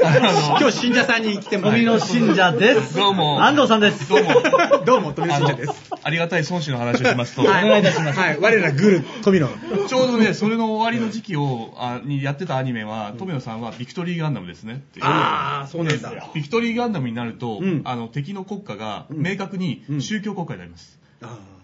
[0.02, 2.96] あ 今日信者さんに来てもら富いの信者です。
[2.96, 4.08] どうも安藤さんです。
[4.08, 4.32] どうも。
[4.86, 5.92] どうも、富野信者です。
[6.02, 8.18] ありがたい孫子の話をしますと、お願いいたします。
[8.18, 9.48] はい、我らグル、富野。
[9.86, 15.04] ちょうどね、それの終わりの時期を、あにやってたアニメは、富野さんはビクトリーガンダムですねっていう。
[15.06, 16.10] あー、そうなんだ。
[16.34, 20.98] ビクトリーガンダムになると、うんあの敵の国家が明確に宗教国家になります。
[21.20, 21.55] あだ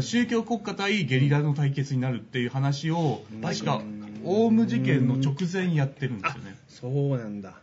[0.00, 3.82] 宗教国家対ゲリラの対決になるっていう話を、確か、
[4.24, 6.56] オウム事件の直前にやってるんですよね。
[6.68, 7.54] そうなんだ。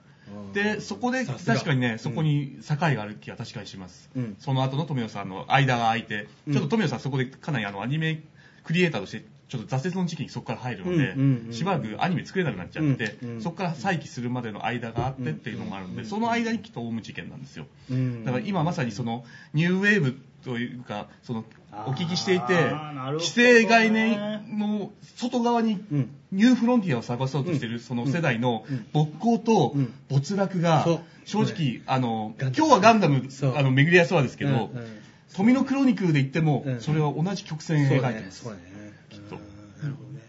[0.53, 4.09] で、そこで確かにね、そこに境がある気が確かにします。
[4.15, 4.36] うん。
[4.39, 6.53] その後の富野さんの間が空いて、うん。
[6.53, 8.21] ちょっと富野さんそこでかなりあのアニメ
[8.63, 17.67] クリエイターとして、ちょっと挫折の時期にそこから入るので、うんうんうんしばらくアニメ作れなくなっちゃって、うんうんそこから再起するまでの間があってっていうのもあるので、その間にきっとオウム事件なんですよ。
[17.91, 18.26] うん。
[18.26, 19.23] だから今まさにその
[19.53, 21.43] ニューウェーブというか、その
[21.88, 22.71] お聞きしていて
[23.13, 26.09] 規制概念の外側にうん。
[26.32, 29.93] ニューフロンティアを探そうとしているその世代の勃興とうん。
[30.09, 30.86] 没落が
[31.26, 33.23] 正直、あの、今日はガンダム
[33.55, 34.69] あの、巡り合いそうですけど
[35.36, 36.82] 富のクロニクルで言ってもう、ん。
[36.82, 38.43] それは同じ曲線そうだね描いてま、す。
[38.43, 38.53] そう。
[38.53, 38.63] だね。
[39.09, 39.36] きっと。
[39.36, 39.82] うん。
[39.82, 40.21] なるほどね。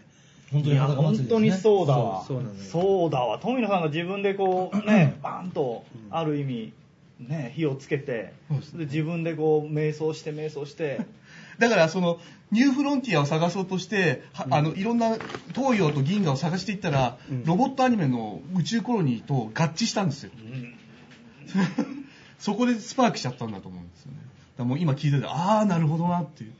[0.51, 1.17] 本当に裸祭りね。
[1.17, 2.23] 本当にそうだわ。
[2.27, 2.61] そうそうなのよ。
[2.61, 3.39] そうだわ。
[3.39, 6.73] 富野さんが自分でこう、ね、バーンと、ある意味、
[7.19, 8.33] ね、火をつけて、
[8.73, 10.99] で自分でこう、瞑想して瞑想して、
[11.59, 12.19] だからその
[12.51, 15.17] ニューフロンティアを探そうとして、はあのいろんな
[15.53, 17.45] 東洋と銀河を探していったら、うん。
[17.45, 20.31] ロボットアニメの宇宙コロニーと合致したんですよ、
[22.39, 24.17] そこでスパークしちゃったんだと思うんですよね。
[24.19, 24.29] だか
[24.59, 26.53] らもう今聞いててああなるほどなっていう。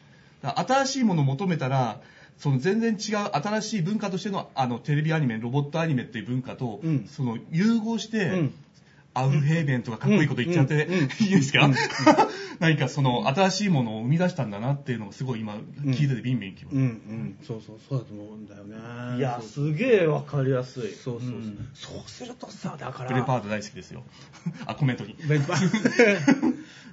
[0.43, 1.99] 新しいものを求めたら
[2.37, 7.07] その全然違う新しい文化としてのあのテレビアニメロボットアニメっていう文化と、うん。
[7.07, 8.53] その融合して、うん
[9.17, 11.69] アウフヘーベンとかかっこいいこと言っちゃって、うんうんうんいいですか、
[12.59, 17.37] 何かその新しいものを生み出したんだなっていうのをすごい今聞いててビンビンきます、うんうん。
[17.41, 19.17] そうそう、そうだと思うんだよね。
[19.17, 20.93] いや、すげえわかりやすい。
[20.93, 21.39] そうそうそう。
[21.39, 23.09] んそうするとさ、だから。
[23.09, 24.03] ブレパード大好きですよ
[24.65, 25.15] あコメントに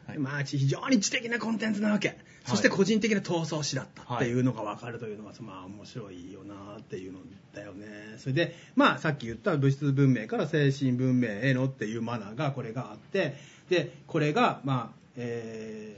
[0.06, 2.16] はいまあ、非常に知的なコンテンツなわけ。
[2.46, 7.20] そして個人的な闘争史だったっていうのが分かるというのが、まあ面白いよなっていうの
[7.54, 8.16] だよね。
[8.18, 13.34] それで、まあさっき言った物質文明から精神文明へのっていうマナーがこれがあって、
[13.70, 15.96] で、これが、まあ、え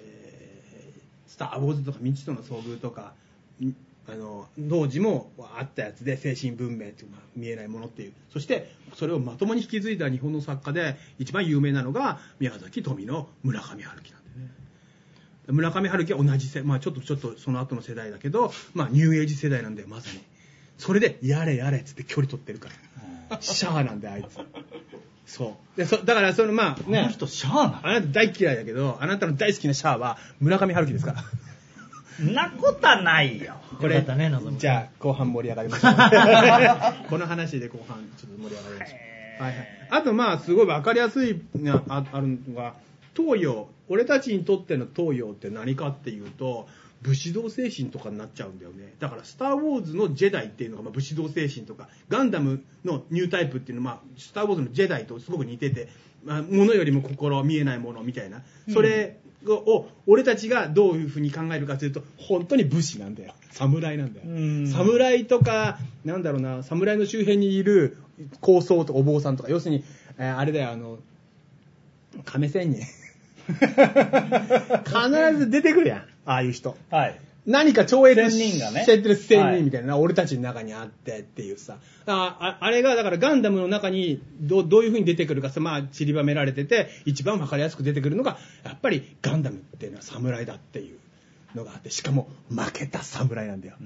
[1.26, 3.14] ー、スター・ウォーズとか未知との遭遇とか、
[3.60, 3.74] ん
[4.08, 8.12] あの当時もあったやつで精神文明っていう、まあ、見えないものっていう。
[8.32, 14.52] そしてそれをまともに引き継いだ日本の作家で一番有名なのが宮崎富の村上春樹なんだよね。
[15.48, 20.20] 村上春樹は同じ世、まあ、ちょっとちょっとその後の世代だけど、まあ、ニューエイジ世代なんだよまさに。
[20.78, 22.68] それでやれやれっつって距離取ってるか
[23.30, 23.40] ら。
[23.40, 24.38] シャアなんだよあいつ。
[25.26, 25.76] そう。
[25.76, 27.00] でそだからそのまあね。
[27.00, 31.22] この人、シャアなあなた大嫌いだけどあなたの大好きなシャアは村上春樹ですから。
[31.22, 31.28] の
[32.20, 33.54] なことはないよ。
[33.80, 35.92] これねじゃあ後半盛り上がりましょう。
[37.10, 38.96] この話で後半ちょっと盛り上がりましょ
[39.40, 42.74] う、はいはい、あとまあすごい分かりやすいなああるのが
[43.16, 43.68] 東洋。
[43.88, 46.66] 俺たちにとっての東洋って何かっていうと
[47.02, 48.94] 武士道精神とかになっちゃうんだよね。
[48.98, 55.88] だから「スター・ウォーズ」のジェダイっていうのがまあ武士道精神とかガンダムのニュータイプっていうのは、まあ、スター・ウォーズのジェダイとすごく似てて、
[56.24, 58.42] まあ、物よりも心見えないものみたいな。
[58.72, 63.34] それを俺たちがどういうふうに考えるかというと本当に武士なんだよ。
[63.52, 64.26] 侍なんだよ。
[64.26, 64.66] うん。
[64.68, 67.96] 侍とかなんだろうな侍の周辺にいる
[68.40, 69.50] 高僧とかお坊さんとか。
[69.50, 69.84] 要するに、
[70.18, 70.98] えーあれだよあの
[72.24, 72.82] 亀仙人。
[73.46, 76.76] 必ず出てくるやんああいう人。
[76.90, 77.20] はい。
[77.46, 81.78] 何か超越仙人がねしてる人みたいな、俺たちの中にあってっていうさ。
[82.06, 90.98] あああれが、だからガンダムの中にどうどういう風に出てくるかさ、まあ散りばめられてて、一番わかりやすく出てくるのが、やっぱりガンダムっていうのは侍だっていう
[91.54, 93.76] のがあって、しかも負けた侍なんだよ。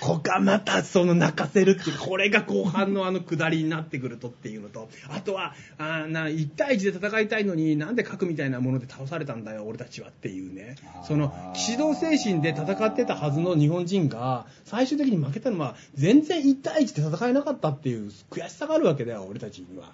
[0.00, 10.76] ここがまたその泣かせるっていう、これが後半のあの下りになってくるとっていうのと、あとは、あーな1対1で戦いたいのになんで核みたいなもので倒されたんだよ、俺たちはっていうね。
[11.06, 19.92] その、騎士道精神で戦ってたはずの日本人が、最終的に負けたのは、全然1対1で戦えなかったっていう悔しさがあるわけだよ、俺たちには。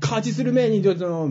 [0.00, 1.28] 勝ちする前にその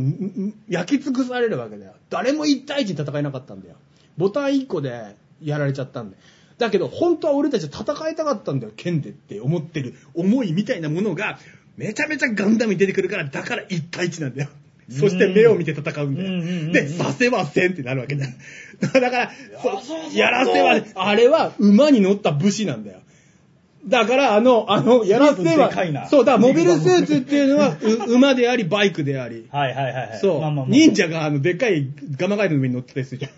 [0.67, 1.93] 焼き尽くされるわけだよ。
[2.09, 3.75] 誰も1対1で戦えなかったんだよ。
[4.17, 6.23] ボタン1個でやられちゃったんだよ。
[6.61, 11.39] だけど本当は俺たちは戦いたかったんだよ、剣でって思ってる思いみたいなものが
[11.75, 14.49] めちゃめちゃガンダムに出てくるから、だから1対1なんだよ。
[14.91, 16.71] そして目を見て戦うんだよ。
[16.71, 18.31] で、させませんってなるわけだよ。
[18.79, 19.31] だから、
[20.13, 22.99] やらせは、あれは馬に乗った武士なんだよ。
[23.87, 25.71] だから、あの、あの、やらせは、
[26.07, 29.47] そう、だからモビルスーツっていうのは、 う馬であり、バイクであり。
[29.49, 30.19] はいはいはいはい。
[30.19, 31.87] そう、忍者があの、でっかい
[32.17, 33.31] ガマガエルの上に乗ってたりするじゃん。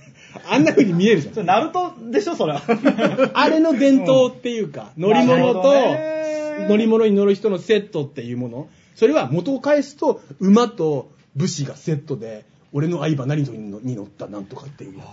[0.49, 2.61] あんな風に見えるじゃんナルトでしょ、それは。
[3.33, 8.67] あれの伝統っていうか、乗り物とね、乗り物に乗る人のセットっていうもの。
[8.95, 15.03] それは元を返すと、馬と武士がセットで、俺の相場何に乗ったなんとかっていうや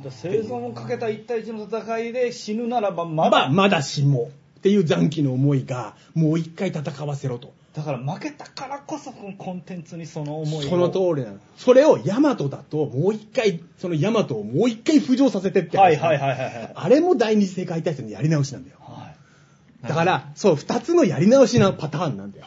[0.00, 0.10] つで。
[0.10, 4.30] 生存をかけた1対1の戦いで死ぬならばままだだ、まだしも。
[4.58, 7.52] っていう残機の思いが、もう一回戦わせろと。
[7.74, 11.38] だから負けたからこそこのコンテンツにその思いをその通りなの。
[11.56, 18.76] それをヤマトだと、もう一回、そのヤマトをもう一回浮上させてって話はいはいはいはいはいあれも第二次世界大戦のやり直しなんだよ。
[18.80, 19.12] はい
[19.82, 22.46] だから、そう、二つのやり直しのパターンなんだよ。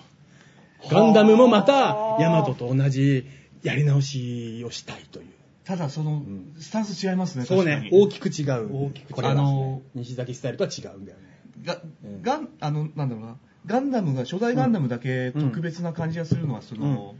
[0.89, 3.27] ガンダムもまた、ヤマトと同じ
[3.61, 5.25] やり直しをしたいという。
[5.65, 6.23] ただその、
[6.59, 7.45] スタンス違いますね。
[7.45, 8.85] そうね、大きく違う。
[8.85, 11.23] 大きく違うこれはあの西崎スタイルとは違うんだよね。
[11.63, 11.81] が、
[12.21, 13.35] ガン、あの、なんだろうな、
[13.65, 17.15] ガンダムが、初代ガンダムだけ特別な感じがするのは、その、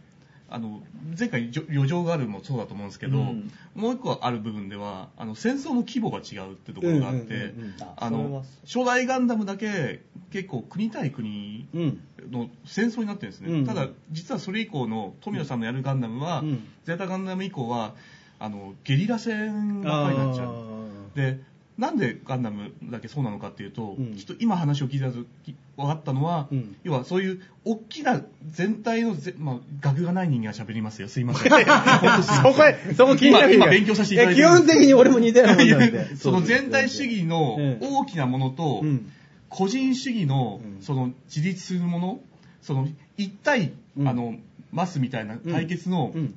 [0.48, 0.82] あの、
[1.18, 3.52] 前回、余剰があるもそうだと思うんですけど、うん。
[3.74, 7.54] もう一個ある部分では、あの、戦争の規模が違うってところがあって
[7.98, 12.02] あの、初代ガンダムだけ結構国対国うん。
[12.32, 13.52] の戦争になってるんですね。
[13.52, 13.66] うん。
[13.66, 16.68] ただ、実はそれ以降の富野さんのやるガンダムは、うん。
[16.86, 17.96] ゼータガンダム以降は、
[18.40, 20.56] あの、ゲリラ戦ばっかりになっちゃう。
[21.16, 21.40] で
[21.78, 24.16] なんでガンダムだけそうなのかっていうと、うん。
[24.16, 26.76] ちょっと今話を聞いたとき分かったのは、うん。
[26.84, 31.10] 要はそういう大きな全体のぜ、まあ、学がない人間が喋りますよ。
[31.10, 31.52] すいません。
[32.24, 36.16] そこへ、そこ気になる今今勉強させていただいて基本的に俺も似たようなもんなんで。
[36.16, 37.78] その全体主義のうん。
[37.82, 39.12] 大きなものと、うん。
[39.50, 40.82] 個人主義のうん。
[40.82, 42.20] その自立するもの
[42.62, 44.08] その一対、うん。
[44.08, 44.36] あの
[44.72, 46.36] マスみたいな対決の、うん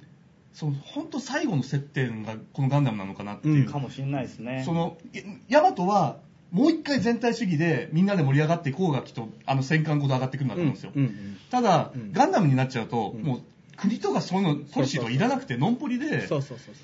[0.53, 3.72] その本当最後の接点がこのガンダムなのかなっていう、うん。
[3.72, 4.62] かもしれないですね。
[4.64, 5.18] そのい
[5.49, 6.18] ヤマトは
[6.51, 12.12] もう一回全体主義でみんなで盛り上がってこうがきっとあの戦艦ごと上がってくるんだと思うんですよ、うんうんただ、うん。
[12.12, 13.22] ガンダムになっちゃうと、うん。
[13.22, 13.42] もう
[13.76, 16.26] 国とかそういうのポリシーとかいらなくてノンポリで。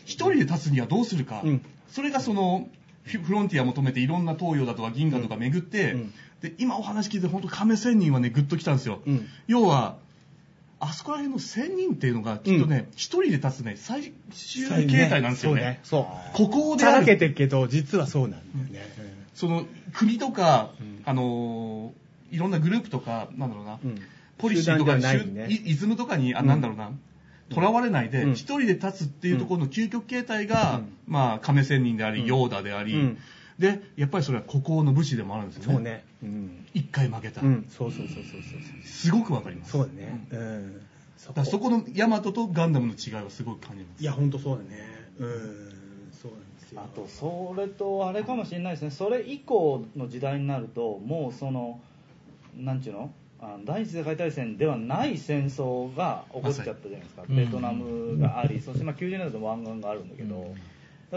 [0.04, 1.64] 一人で立つにはどうするか、うん。
[1.88, 2.68] それがその
[3.04, 6.12] フフロンティア求めていろんな東洋だとか銀河とか巡って、うん。
[6.40, 9.26] で今お話聞いて本当亀仙人はねグッときたんですよ、うん。
[9.46, 9.96] 要は
[10.84, 15.80] あそこら辺の仙人っていうのがきっとね一、人で立つね最終形態なんですよね。
[15.82, 16.36] そう。
[16.36, 18.86] ここでちゃらけてるけど、実はそうなんだよね。
[19.34, 21.02] その国とか、うん。
[21.04, 22.04] あのー
[22.34, 23.98] いろんなグループとかなんだろうな、うん。
[24.38, 25.46] ポリシーとかね。
[25.48, 26.46] イズムとかにあうん。
[26.46, 26.90] なんだろうな、
[27.50, 28.32] とらわれないでうん。
[28.32, 30.92] 一人で立つっていうところの究極形態が、うん。
[31.06, 32.26] まあ亀仙人であり、うん。
[32.26, 33.18] ヨーダであり、うん
[33.58, 36.04] でやっぱりそれは孤高の武士でもあるんですよねそうね。
[36.22, 36.66] うん。
[36.74, 37.66] 一回負けた、うん。
[37.68, 38.60] そうそうそうそうそう。
[38.84, 40.26] すごくわかりますそうだね。
[40.30, 40.80] うん。
[41.16, 44.68] そだからそこのヤマトとガンダムの違いはすごく感じますいや、ほんとそうだね。
[45.18, 45.28] うん。
[46.12, 46.80] そうなんですよ。
[46.82, 51.80] あとそれとあれかもしれないですねそれ以降の時代になるともうその
[52.56, 53.12] なんちゅうの？
[53.40, 60.54] あの第一次世界大戦ではない戦争が起こっちゃったじゃないですか、ベトナムがあり、そしてまあ90年代でも湾岸があるんだけど、だから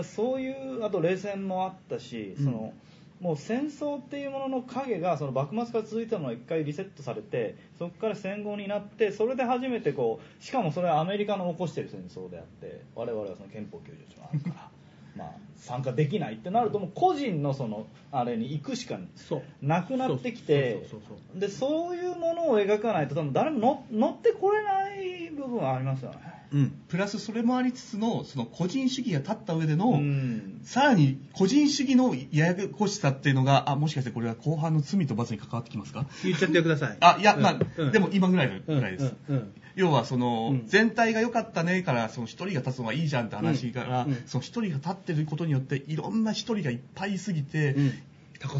[0.04, 2.74] そういうあと冷戦もあったし、その
[3.20, 14.70] もう戦争っていうものの影がその幕末から続いてたのが一回リセットされてそこから戦後になってそれで初めてこうしかもそれはアメリカの起こしてる戦争であって我々はその憲法9条があるから
[15.18, 19.00] まあ参加できないってなるともう個人のそのあれに行くしか。
[19.64, 20.88] なくなってきて
[21.34, 26.37] でそういうものを描かないと多分誰もの乗ってこれない部分はありますよね。
[26.54, 26.72] うん。
[26.88, 30.62] プラスそれもありつつの、その個人主義が立った上での、うん。
[30.64, 36.06] さらに個人主義のややこしさっていうのが、あ、もしかしてこれは後半の罪と罰に関わってきますか？
[36.24, 36.98] 言っちゃってください。
[37.00, 37.92] あ、いや、まあ、うん。
[37.92, 39.14] でも今ぐらいぐらいです。
[39.76, 40.68] 要はその、うん。
[40.68, 47.94] 全体が良かったねからその一人が立つのがいいじゃんって話から、その一人が立ってることによっていろんな一人がいっぱいいすぎて、うん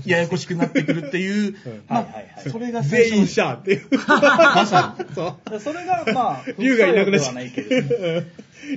[0.06, 1.56] ややこしくなってくるっていう、
[1.88, 3.88] まあはいはいはいそれが全員シャーっていう。
[4.08, 5.50] まさにそう。
[5.50, 8.26] でそれがまあ 竜がいなくなっちゃう。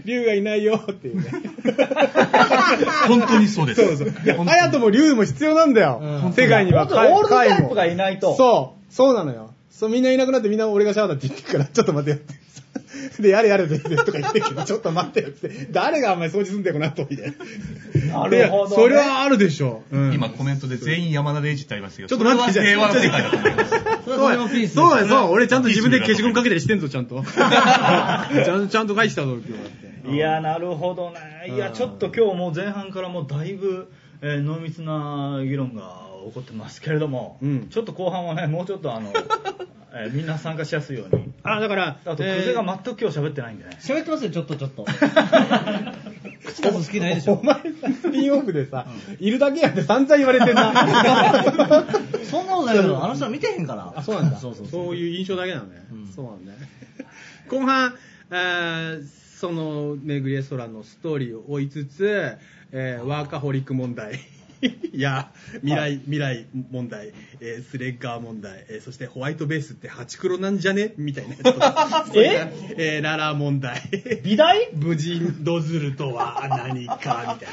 [0.05, 1.31] 竜がいないよっていうね。
[3.09, 3.85] 本当にそうです。
[3.85, 4.11] そうそう。
[4.11, 6.33] 本当にハヤトも竜も必要なんだよ。
[6.37, 6.87] 世界には。
[6.87, 8.95] 本当にオールドタイプがいないとそう。
[8.95, 9.51] そうなのよ。
[9.71, 12.35] そう、みんないなくなってみんな俺がシャアだって言ってるから、ちょっと待ってよって。
[13.21, 15.69] で、やれやれでとか言ってるけど、ちょっと待ってよって。
[15.71, 17.35] 誰があんまり掃除すんだよ、この後、みたい
[18.09, 18.21] な。
[18.21, 19.83] なるほどねそれはあるでしょ。
[19.91, 23.71] うん今コメントで全員山田礼二ってありますけど、ちょっと待って平和な世界だと思います。
[23.71, 24.75] それはそれもピース。
[24.75, 25.31] そうだよ、そう。
[25.33, 27.23] 俺ちゃんと自分で消しゴムかけたりしてんぞ、ちゃんと。
[27.25, 29.91] ちゃんと、ちゃんと返したぞ、今日だって。
[30.09, 33.93] いやなるほどねいやちょっと今日もう前半からもうだいぶ、
[34.23, 39.13] えー濃密な議論が起こってますけれども、うんちょっと後半はねもうちょっとあの、
[39.93, 44.85] えーみんな参加しやすいようにあ、だから、あと久世が全く今日喋ってないんでね、喋ってますよ、ちょっとちょっと。
[46.45, 47.43] 口数好きないでしょお。
[47.43, 47.61] 前さ、
[48.03, 48.87] スピンオフでさ、
[49.19, 50.73] いるだけやって散々言われてんな。
[52.25, 53.93] そんなことないけど、あの人は見てへんから。
[53.97, 54.37] あ、そうなんだ。
[54.39, 55.83] そうそうそういう印象だけなのね。
[55.93, 56.59] うんそうなんだね。
[57.49, 57.95] 後半、
[58.31, 59.05] えー
[59.41, 62.37] その、めぐりレストランのストーリーを追いつつ、
[62.73, 64.21] えーワーカホリック問題。
[64.63, 65.33] いや、
[65.63, 70.93] 未来、未来問題、えースレッガー問題、えーそしてホワイトベースってハチクロなんじゃね？
[70.99, 72.07] みたいなやつとか。
[72.15, 72.53] え？
[72.77, 73.81] えーララ問題。
[74.23, 74.71] 美大？
[74.75, 77.49] 無人ドズルとは何かみたい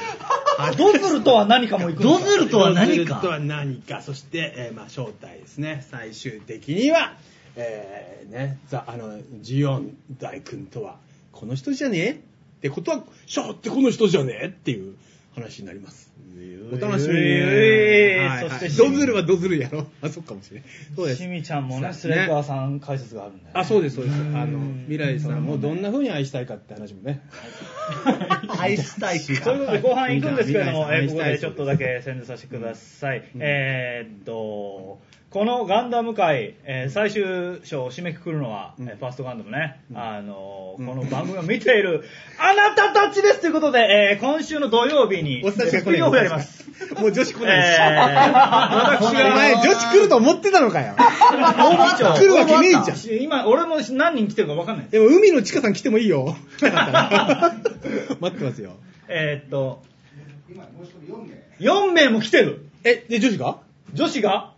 [0.58, 0.72] な。
[0.76, 4.02] ドズルとは何かも行くドズルとは何ドズルとかは何か。
[4.02, 5.86] そして、えーまあ、正体ですね。
[5.90, 7.16] 最終的には、
[7.56, 10.98] えーね、ザ、あの、ジオン大君とは、
[11.32, 11.98] この人じゃね？
[11.98, 12.16] えっ
[12.60, 14.38] てことは、シャーってこの人じゃね？
[14.42, 14.94] えっていう
[15.34, 16.07] 話になります。
[16.70, 17.20] お楽しみに。
[17.20, 19.86] えそしてドズルはドズルやろ。
[20.02, 20.68] あ、そっかもしれない。
[20.94, 21.26] そうですし。
[21.26, 24.14] みちゃんもねスレッガーさん解説があるんで、ね、あ、そうです、そうです。
[24.16, 27.20] んあの、未来さんをどんな風に愛したいかって話もね。
[28.58, 29.44] 愛したいか。
[29.44, 33.24] ということで後半行くんですけれども、えーここでちょっとだけ宣伝させてください。
[33.38, 35.00] えーっと、
[35.30, 42.02] このガンダム界、えー最終章を締めくくるのは、えーファーストガンダムね、あのーこの番組を見ている
[42.38, 46.64] あなたたちですということで、えー今週の土曜日におっさんしかスピンオフやります。。
[46.98, 47.78] もう女子来えないし。
[47.78, 47.82] ー
[48.96, 50.94] 私が前、女子来ると思ってたのかよ。
[50.96, 53.22] 来るわけねえじゃん。
[53.22, 54.88] 今、俺も何人来てるか分かんない。
[54.88, 56.34] でも、海のちかさん来てもいいよ。
[56.62, 56.74] 待
[58.34, 58.76] ってますよ。
[59.08, 59.82] えーっと、
[61.60, 62.64] 4名も来てる。
[62.84, 63.58] え、で、女子が？
[63.92, 64.52] 女子が？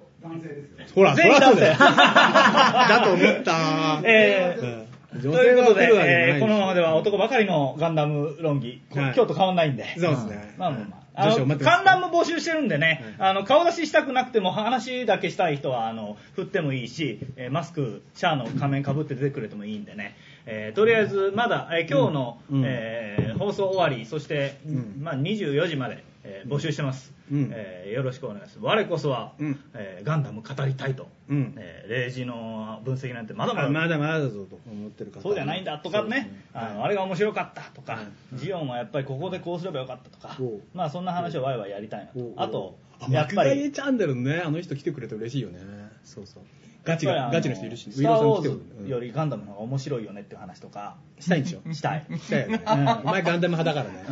[0.94, 1.40] ほら、そ全員。
[1.40, 1.60] 男性。
[1.66, 4.00] だと思った。
[4.04, 5.22] えーうん。
[5.32, 9.14] ということで、えーこのままでは男ばかりのガンダム論議、こはい。
[9.16, 9.84] 今日と変わんないんで。
[9.98, 10.54] そうですね。
[10.58, 11.00] まあまあまあ。
[11.12, 20.16] あの観覧も募集してるんでね、あの顔出ししたくなくても話だけしたい人はあの振ってもいいし、えーマスク、シャアの仮面かぶって出てくれてもいいんでね、
[20.46, 22.62] えーとりあえずまだ、えー今日の、うん。
[22.64, 24.96] えー放送終わり、そして、うん。
[25.00, 27.50] まあ、24時まで、えー募集してます、うん。
[27.52, 28.58] えーよろしくお願いします。
[28.60, 29.60] 我こそは、うん。
[29.74, 31.54] えーガンダム語りたいと、うん。
[31.56, 33.66] えー0時の分析なんてまだまだ。
[33.68, 35.20] あまだまだだぞと思ってる方。
[35.20, 37.98] そうじゃないんだとかね、あのあれが面白かったとか、
[38.34, 40.36] ジオンはやっぱりここでこうすればよかったとか
[40.74, 42.32] まあそんな話をワイワイやりたいなと。
[42.36, 45.58] あとあ、やっぱり、チャンネルのね、あの人来てくれて嬉しいよね。
[46.04, 46.42] そうそう。
[46.84, 51.60] ガチが、ガチの人いるし、スター・ウォーズよりガンダムの方が面白いよねっていう話とか、したいんでしょ？
[51.74, 52.06] したい。
[52.18, 52.62] したよね。
[52.66, 54.04] うんお前ガンダム派だからね。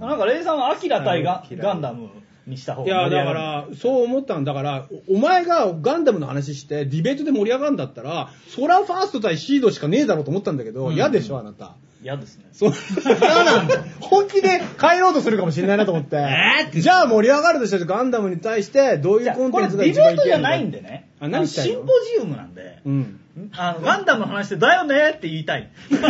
[0.00, 0.08] うん。
[0.08, 2.08] なんかレイさんはアキラ対ガガンダム
[2.46, 11.74] にした方いや、が盛り上がるだから、そう思ったんだから、おお前がガンダムの話して、ディベートで盛り上がるんだったら、ソラファースト対シードしかねえだろうと思ったんだけど、嫌でしょ、あなた。
[12.00, 12.44] 嫌ですね。
[12.52, 12.72] そう、
[13.04, 13.74] 嫌なんだ。
[14.00, 16.16] 本気で帰ろうとするかもしれないなと思って。
[16.74, 21.74] じゃあ盛り上がるとして、ガンダムに対して、どういうコンテンツが一番いけるのートじゃないんでね、あ何したいの？
[21.74, 23.20] シンポジウムなんで、うん。
[23.52, 25.70] あのガンダムの話でだよねって言いたい。
[25.88, 26.02] 平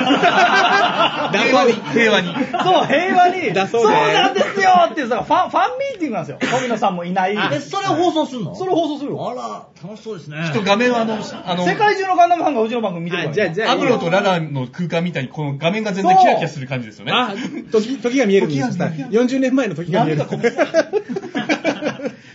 [1.54, 2.28] 和に、平和に。
[2.32, 6.50] そう、平和に、だそうねなんですよっていうさ、ファン、ファンミーティングなんですよ。
[6.50, 7.36] 富野さんもいない。
[7.36, 8.54] え、それを放送するの？
[8.54, 9.30] それ放送するよ。
[9.30, 10.38] あら、楽しそうですね。
[10.46, 13.32] きっと画面はあの、あの、世界中のガンダムファンがうちの番組見てるから。
[13.32, 17.12] あじゃあ、じゃあ、アムロとララの空間みたいに、この画面が全然キラキラする感じですよね。
[17.12, 17.34] あ、
[17.70, 20.22] 時、時が見えるんです時が40年前の時が見える。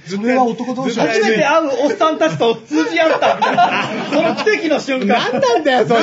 [0.07, 3.83] それは男同士は初めて会うおっさんたちと通じ合ったみたいな。
[4.11, 5.17] その奇跡の瞬間。
[5.31, 6.01] 何なんだよ、それ。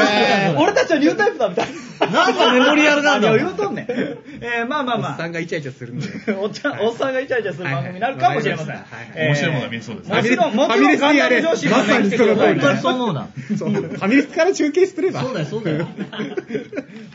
[0.57, 1.89] 俺たちはニュータイプだみたいな。
[2.13, 3.87] なんかメモリアルなんだ何を言うとんねん。
[4.41, 5.17] えー、まあまあおっまあ。
[5.17, 6.13] さんがイチャイチャするんだよ。
[6.43, 8.69] おっちゃん、おっさんがイチャイチャする番組になるかもしれません。
[8.69, 8.85] はいはい
[9.15, 13.29] えー面白いものが見えそうですねもちろん、もちファミレスろん、ガンダでやれム女子もまさにその通り本当にそう思うな。
[13.59, 13.71] そう。
[13.71, 15.21] ファミレスから中継すれば。
[15.21, 15.89] そうだよ、そうだよ。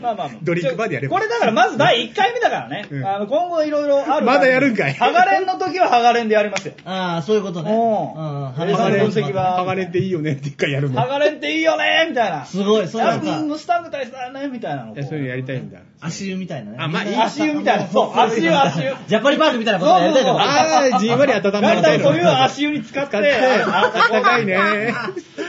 [0.02, 0.38] まあまあまあ。
[0.44, 2.86] ドリンクバーでやればこれだからまず第1回目だからね。
[2.90, 4.26] うんあの、今後いろいろある。
[4.26, 6.74] まだやるんかいハガレンの時はハガレンでやりますよ。
[6.86, 7.72] ああ、そういうことね。
[7.72, 11.00] おううんハガレンの分析は剥がれていいよねって一回やるの。
[11.00, 12.46] ハガレンっていいよねみたいな。
[12.46, 15.80] すごい、そうなヤんか、ングムスタング大佐だねみたいなのをいや、そういうのやりたいんだ。
[16.02, 16.78] 足湯みたいなね。
[16.80, 17.88] あまあいい足湯みたいな。
[17.88, 18.94] そう、足湯、足湯。
[19.08, 20.40] ジャパリパークみたいなことやりたいけど。
[20.40, 24.58] ああ、じんわり温ま大る体そういう足湯に使って、あったかいね。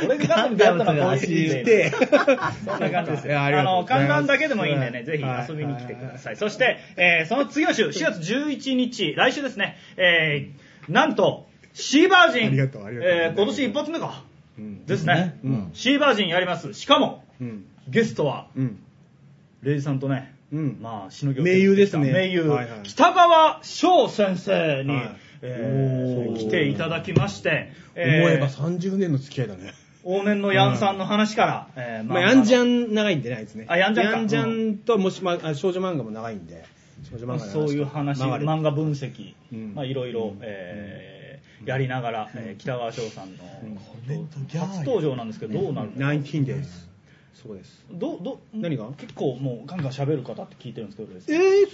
[0.04, 1.90] 俺がガンダムでやったのはこういう足湯
[2.64, 3.40] そんな感じですよ。
[3.40, 6.36] あの、観覧だけでもいいんでね、ぜひはい遊びに来てください。
[6.36, 14.22] そして、えーその次の週、4月11日、来週ですね、えーなんと、シーバージン、ありがとうありがとうえー今年一発目か。
[14.58, 15.38] うんですね。
[15.44, 16.72] うんシーバージンやります。
[16.74, 17.64] しかも、うん。
[17.88, 18.78] ゲストは、うん。
[19.66, 20.78] レイジさんとね、うん。
[20.80, 22.12] まあ、しのぎを名優ですね。
[22.12, 22.82] 名優、はいはい。
[22.84, 26.38] 北川翔先生に、はいえー。
[26.38, 29.74] 来ていただきまして、えー思えば30年の付き合いだね。
[30.04, 33.66] 往年のヤンさんの話から、えーまあ、ヤンジャンン長いんでね、あいつね。
[33.68, 34.12] あヤンジャンか。
[34.18, 36.64] ヤンジャンと、もし、まあ、少女漫画も長いんで。
[37.10, 39.74] 少女漫画そういう話、漫画分析、うん。
[39.74, 41.16] まあいろいろ、えー
[41.64, 43.42] やりながら、えー北川翔さんの、
[44.60, 46.85] 初登場なんですけど、どうなるの？19です。
[47.42, 47.84] そうです。
[47.90, 48.86] どうどう何が？
[48.96, 51.68] 結構もうガンガン喋る方って聞いてるんですけど、えー、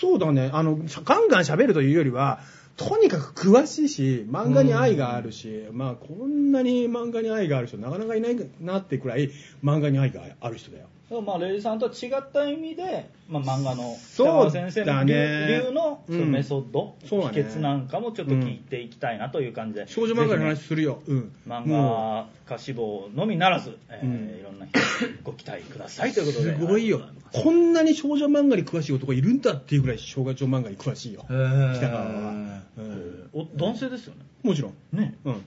[0.00, 0.50] そうだね。
[0.52, 2.40] あの、ガンガン喋るというよりは、
[2.76, 9.30] とにかく詳しいし、漫画に愛があるし、まあ、こんなに漫画に愛がある人、なかなかいないなってくらい、
[9.62, 10.86] 漫画に愛がある人だよ。
[11.12, 21.02] だからまあレイジさんとは違った意味で、まあ、漫画のそう北川先生のね流のそのメソッド、そうだね秘訣なんかもちょっと聞いていきたいなという感じで、少女漫画のぜ話するよ。
[21.06, 21.32] うん。
[21.46, 26.56] 漫も画家志望のみならず、えーうんいろんな人にご期待くださいといううことで。
[26.56, 27.02] すごいよ。
[27.32, 31.24] こんなに少女漫画に詳しい男いるんだっていうぐらい少女漫画に詳しいよ。
[31.24, 32.62] 北川は。
[32.78, 34.20] うんお男性ですよね。
[34.42, 34.74] もちろん。
[34.92, 35.14] ね。
[35.24, 35.42] うん。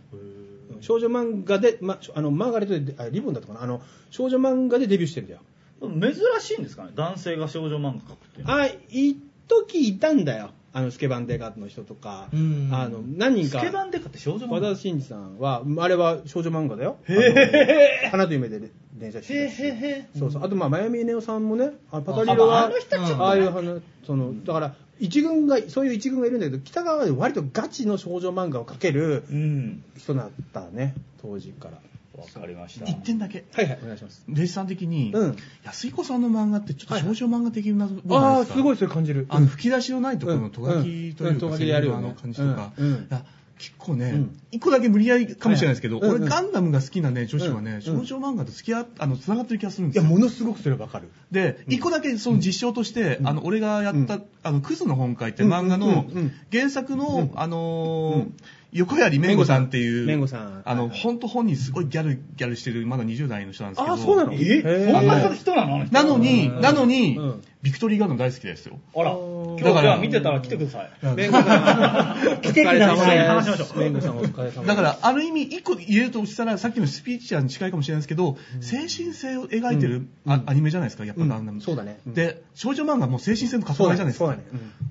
[0.81, 5.41] 少女漫画で、ま、あの、マーガレットで、あリボンだったかなあの、少女漫画でデビューしてるんだよ。
[5.89, 8.61] 珍しいんですかね、男性が少女漫画描くっていうのは。
[8.63, 9.17] あ、一
[9.47, 10.51] 時いたんだよ。
[10.73, 13.61] あの、スケバンデカの人とか、うんあの、何人か。
[13.61, 14.55] スケバンデカって少女漫画？
[14.55, 16.97] 和田真二さんは、あれは少女漫画だよ。
[17.07, 18.59] へあの花と夢で
[18.97, 20.43] 連載してたしへへへそうそう。
[20.43, 29.83] あと、まあ、マヤミネオさんもね、あパタリロは、ああの人ちょっとねああいう話、その、だから、一軍が、そういう一軍がいるんだけど、北川で割とガチの少女漫画を描けるうん。
[29.97, 31.77] 人だったね、当時から。
[32.17, 32.85] わかりました。
[32.85, 33.45] 一点だけ。
[33.53, 34.23] はいはい、お願いします。
[34.27, 35.35] レイジさん的に、うん。
[35.63, 38.55] 安彦さんの漫画ってちょっと少女漫画的な部分ああ、すか？
[38.55, 39.25] すごいそれ感じる。
[39.29, 42.93] あの吹き出しのないところのとがきとうんいううんとか、がきでやるよねあの感じとか、うんうん。
[42.95, 43.25] いや
[43.57, 50.17] 結構ねうん、一個だけ無理やりかもしれないですけど、俺ガンダムが好きなね、女子はね、うん少女漫画と付き合っ、あの、繋がってる気がするんいや、ですよ。
[50.17, 51.09] ものすごくそれわかる。
[51.31, 56.31] で、一個だけその実証として、あの、俺がやった、あの、クズの本会って漫画のうんうんうん。
[56.51, 57.39] 原作の、うん。
[57.39, 58.27] あの
[58.75, 60.61] 横槍めんごさんっていう、めんごさん。
[60.65, 63.93] あの、本当本人すごいギャル、ギャルしてる、まだ20代の人なんですけど。
[63.93, 64.33] あそうなの？
[64.33, 64.91] えへー。
[64.91, 65.85] そんな人なの？
[65.85, 66.61] なのに、うん。
[66.61, 68.79] なのに、うんビクトリーガンダム大好きですよ。
[68.95, 71.15] あら、あー今日じゃあ見てたら来てください。
[71.15, 74.65] めんごさん、奇跡なお疲れ様話しましょうですめんごさんお疲れ様です。
[74.67, 81.53] だから、ある意味、一個言えるとしたら、さっきのスピーチャーに近いかもしれないですけど、精神性を描いてる、うアニメじゃないですか、やっぱガンダム。
[81.53, 84.25] うんそうだねうんで、少女漫画も精神性の塊じゃないですか。
[84.25, 84.43] そうだね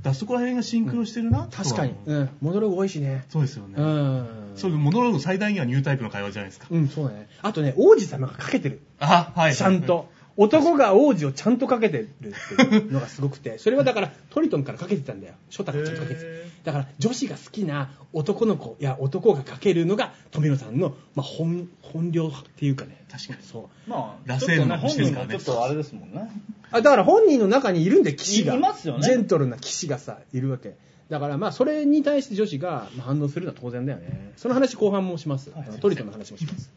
[0.03, 1.95] だそこら辺がシンクロしてるな、確かに。
[2.07, 2.31] うん。
[2.41, 3.25] モノローグ多いしね。
[3.29, 3.75] そうですよね。
[3.79, 4.53] うん。
[4.57, 6.67] そういうモノローグ最大にはニュータイプの会話じゃないですか。
[6.71, 7.29] うん、そうだね。
[7.41, 8.81] あとね、王子様がかけてる。
[8.99, 9.55] あ、はい。
[9.55, 10.09] ちゃんと。
[10.37, 15.35] 男が王子をちゃんとかけてるっていうのがすごくて、 それはだからトリトンからかけてたんだよ。
[15.51, 23.05] ショタがちゃんとかけてだから女子が好きな男の子や男がかけるのが富野さんの、まあ、本、本領っていうかね。
[23.11, 23.43] 確かに。
[23.43, 23.91] そう。
[23.91, 26.31] まあ、螺旋のちょっとね、本人してるからねもちょっとあれですもんね。
[26.75, 30.75] あだから本人の中にいるんで騎士がいいますよねジェントルな騎士がさいるわけ
[31.09, 36.73] だからまあそれに対して女子がまあ反応するのは当然だよねその話後半もします、はいトリトンの話もします、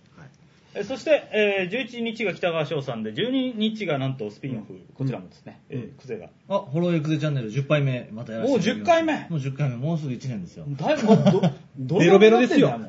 [0.84, 6.28] そして、えー11日が北川翔さんで、12日がなんとスピンオフ、こちらもですね、えークゼが。
[6.49, 8.84] あ、ホロエクゼチャンネル10杯目、またやらせていただきます。
[8.84, 9.13] もう10回目。
[9.30, 10.65] もう10回目、もうすぐ1年ですよ。
[10.69, 11.41] だいぶ、ど、
[11.78, 12.80] どベロベロですよ。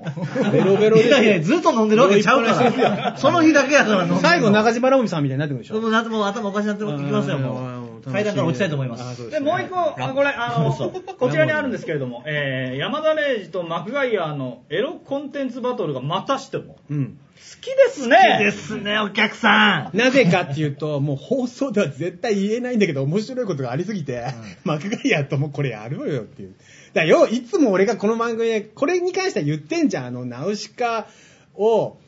[0.53, 1.19] ベロベロですよ。
[1.23, 3.17] いやいや、ずっと飲んでるわけちゃうから。
[3.17, 5.81] その日だけやから飲んで最後中島直美さんみたいになってくるでしょ。
[5.81, 7.78] もうなもう頭おかしなってきますよ、もう。
[8.01, 9.31] 階段から落ちたいと思います。
[9.31, 10.73] で、もう一個、あこれ、あの、
[11.19, 17.19] こちらにあるんですけれども、えー、山田礼二とマクガイアのエロコンテンツバトルがまたしても、うん。
[17.39, 18.39] 好きですね。
[18.41, 19.97] いいですね、お客さん。
[19.97, 24.27] なぜかっていうと、もう放送では絶対言えないんだけど、面白いことがありすぎて、
[24.65, 26.55] マクガイアともこれやろうよっていう。
[26.95, 30.07] だからよ、いつも俺がこの番組で、これに関しては言ってんじゃん。
[30.07, 31.07] あの、ナウシカ
[31.55, 31.99] を、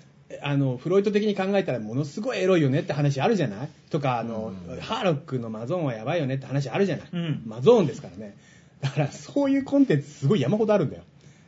[0.43, 3.69] あの、フロイト的に考えたらものすごいエロいよねって話あるじゃない？
[3.91, 8.37] とか、あの、ハーロックのマゾーンはやばいよねって話あるじゃない、うんマゾーンですからね。
[8.81, 11.03] だからそういうコンテンツすごい山ほどあるんだよ。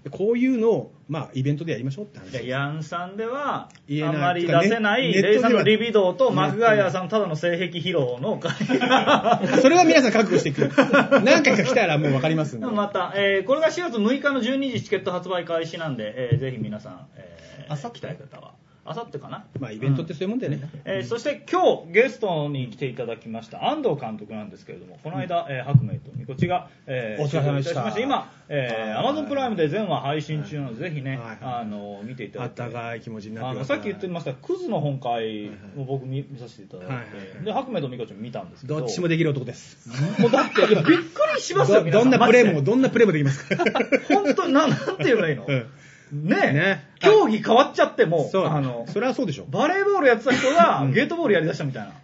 [0.04, 2.32] でこういうのを、まあ、イベントでやりましょうって話。
[2.32, 10.68] でヤンさんでは、あんまり出せない、レイさんのリビドーとマクガイアさんのただの性癖披露の会が それは皆さん覚悟していく。
[11.24, 12.66] 何回か来たらもう分かりますんで。
[12.66, 18.54] また、えーこれが4月6日の12時チケット発売開始なんで、えーぜひ皆さん、えー、あさって来たい方は。
[18.84, 19.44] あさってかな？
[19.60, 20.68] まあ、イベントってそういうもんだよね。
[20.84, 27.74] えーそして今日ゲストに来ていただきました安藤監督なんですけれどもこの間、えー白明とみこちが、えーお疲れ様でした。
[27.74, 33.50] 出演いたしまして今、えー、Amazon プライムで全話配信中なのでぜひね、はいはいあの見ていただあいってたかい気持ちになって。
[33.50, 37.44] あのさっき言ってましたクズの本会も僕見見させていただいて、はいはいはい。
[37.44, 38.80] で白明とみこちも見たんですけど。
[38.80, 39.88] どっちもできる男です。
[40.20, 40.92] もうだってびっく
[41.36, 43.64] りしますよどんなプレーも、どんなプレーもできますから。
[43.88, 45.66] で 本当になんなんて言えばいいの、うん
[46.12, 48.46] ねえね競技変わっちゃってもそう。
[48.46, 49.46] あのそれはそうでしょ。
[49.48, 51.94] バレーボールやってた人がゲートボールやりだしたみたいな、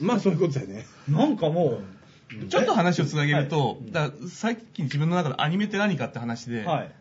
[0.00, 0.86] まあ、そういうことだよね。
[1.08, 1.80] なんかも
[2.42, 6.92] う、ちょっと話をつなげると、だからさっき自分の中でアニメって何かって話で、はい。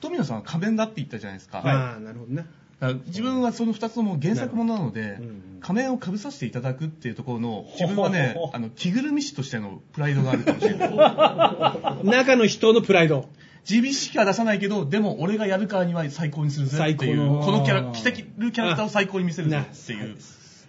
[0.00, 1.62] 富野さんは仮面だって言ったじゃないですか。
[1.64, 2.46] ああ、なるほどね。
[2.80, 10.90] だから自分はその2つとも原作ものなので、うん仮面をかぶさせていただくっていうところの、自分はねほほほ、あの、着ぐるみ師としてのプライドがあるかもしれない。
[12.04, 13.30] 中の人のプライド。
[13.68, 20.16] 自美しか出さないけど、でも俺がやるからには最高にするぜっていう、最高のこのキャラ、着てるキャラクターを最高に見せるぜっていう。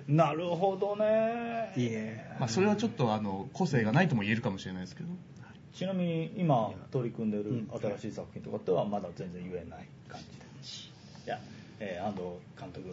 [0.07, 1.73] なるほどね。
[1.75, 2.35] いいね。
[2.39, 5.09] まあそれはちょっとあの、個性がないとも言えるかもしれないですけど。
[5.73, 7.67] ちなみに今取り組んでる
[7.99, 10.45] 新しい作品とかってはまだ全然言えない感じで。
[11.25, 11.39] いや、
[11.79, 12.23] えー安藤
[12.59, 12.87] 監督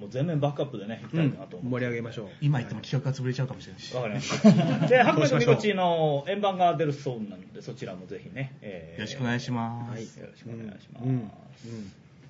[0.00, 2.28] も全面バックアップでね、いきうんたいなと思盛り上げましょう。
[2.40, 3.94] 今言っても企画が潰れちゃうかもしれないし。
[3.94, 4.42] わかりまし
[4.80, 4.86] た。
[4.88, 9.90] で、白明とみこちの円盤が出るそうなので、そちらもぜひね、えーよろしくお願いします。
[9.90, 11.04] はい、よろしくお願いします。
[11.04, 11.10] うん。
[11.10, 11.30] うん。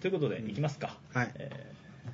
[0.01, 0.97] ということで、いきますか。
[1.13, 1.31] はい。
[1.37, 1.51] え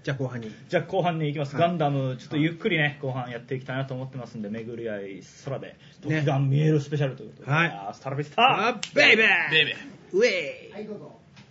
[0.02, 0.48] じゃあ後半に。
[0.48, 1.56] ーじゃあ後半に行きます。
[1.56, 1.68] はい。
[1.68, 6.20] ガンダム、ちょっとゆっくりね、後半やっていきたいなと思ってますんで、巡り合い空で、ね。
[6.20, 7.66] 時が見えるスペシャルということで、はい。
[7.68, 9.50] あースタラビスタあ、ベイベー。
[9.50, 9.76] ベイベー。
[10.12, 10.26] ウェ
[10.82, 10.86] イ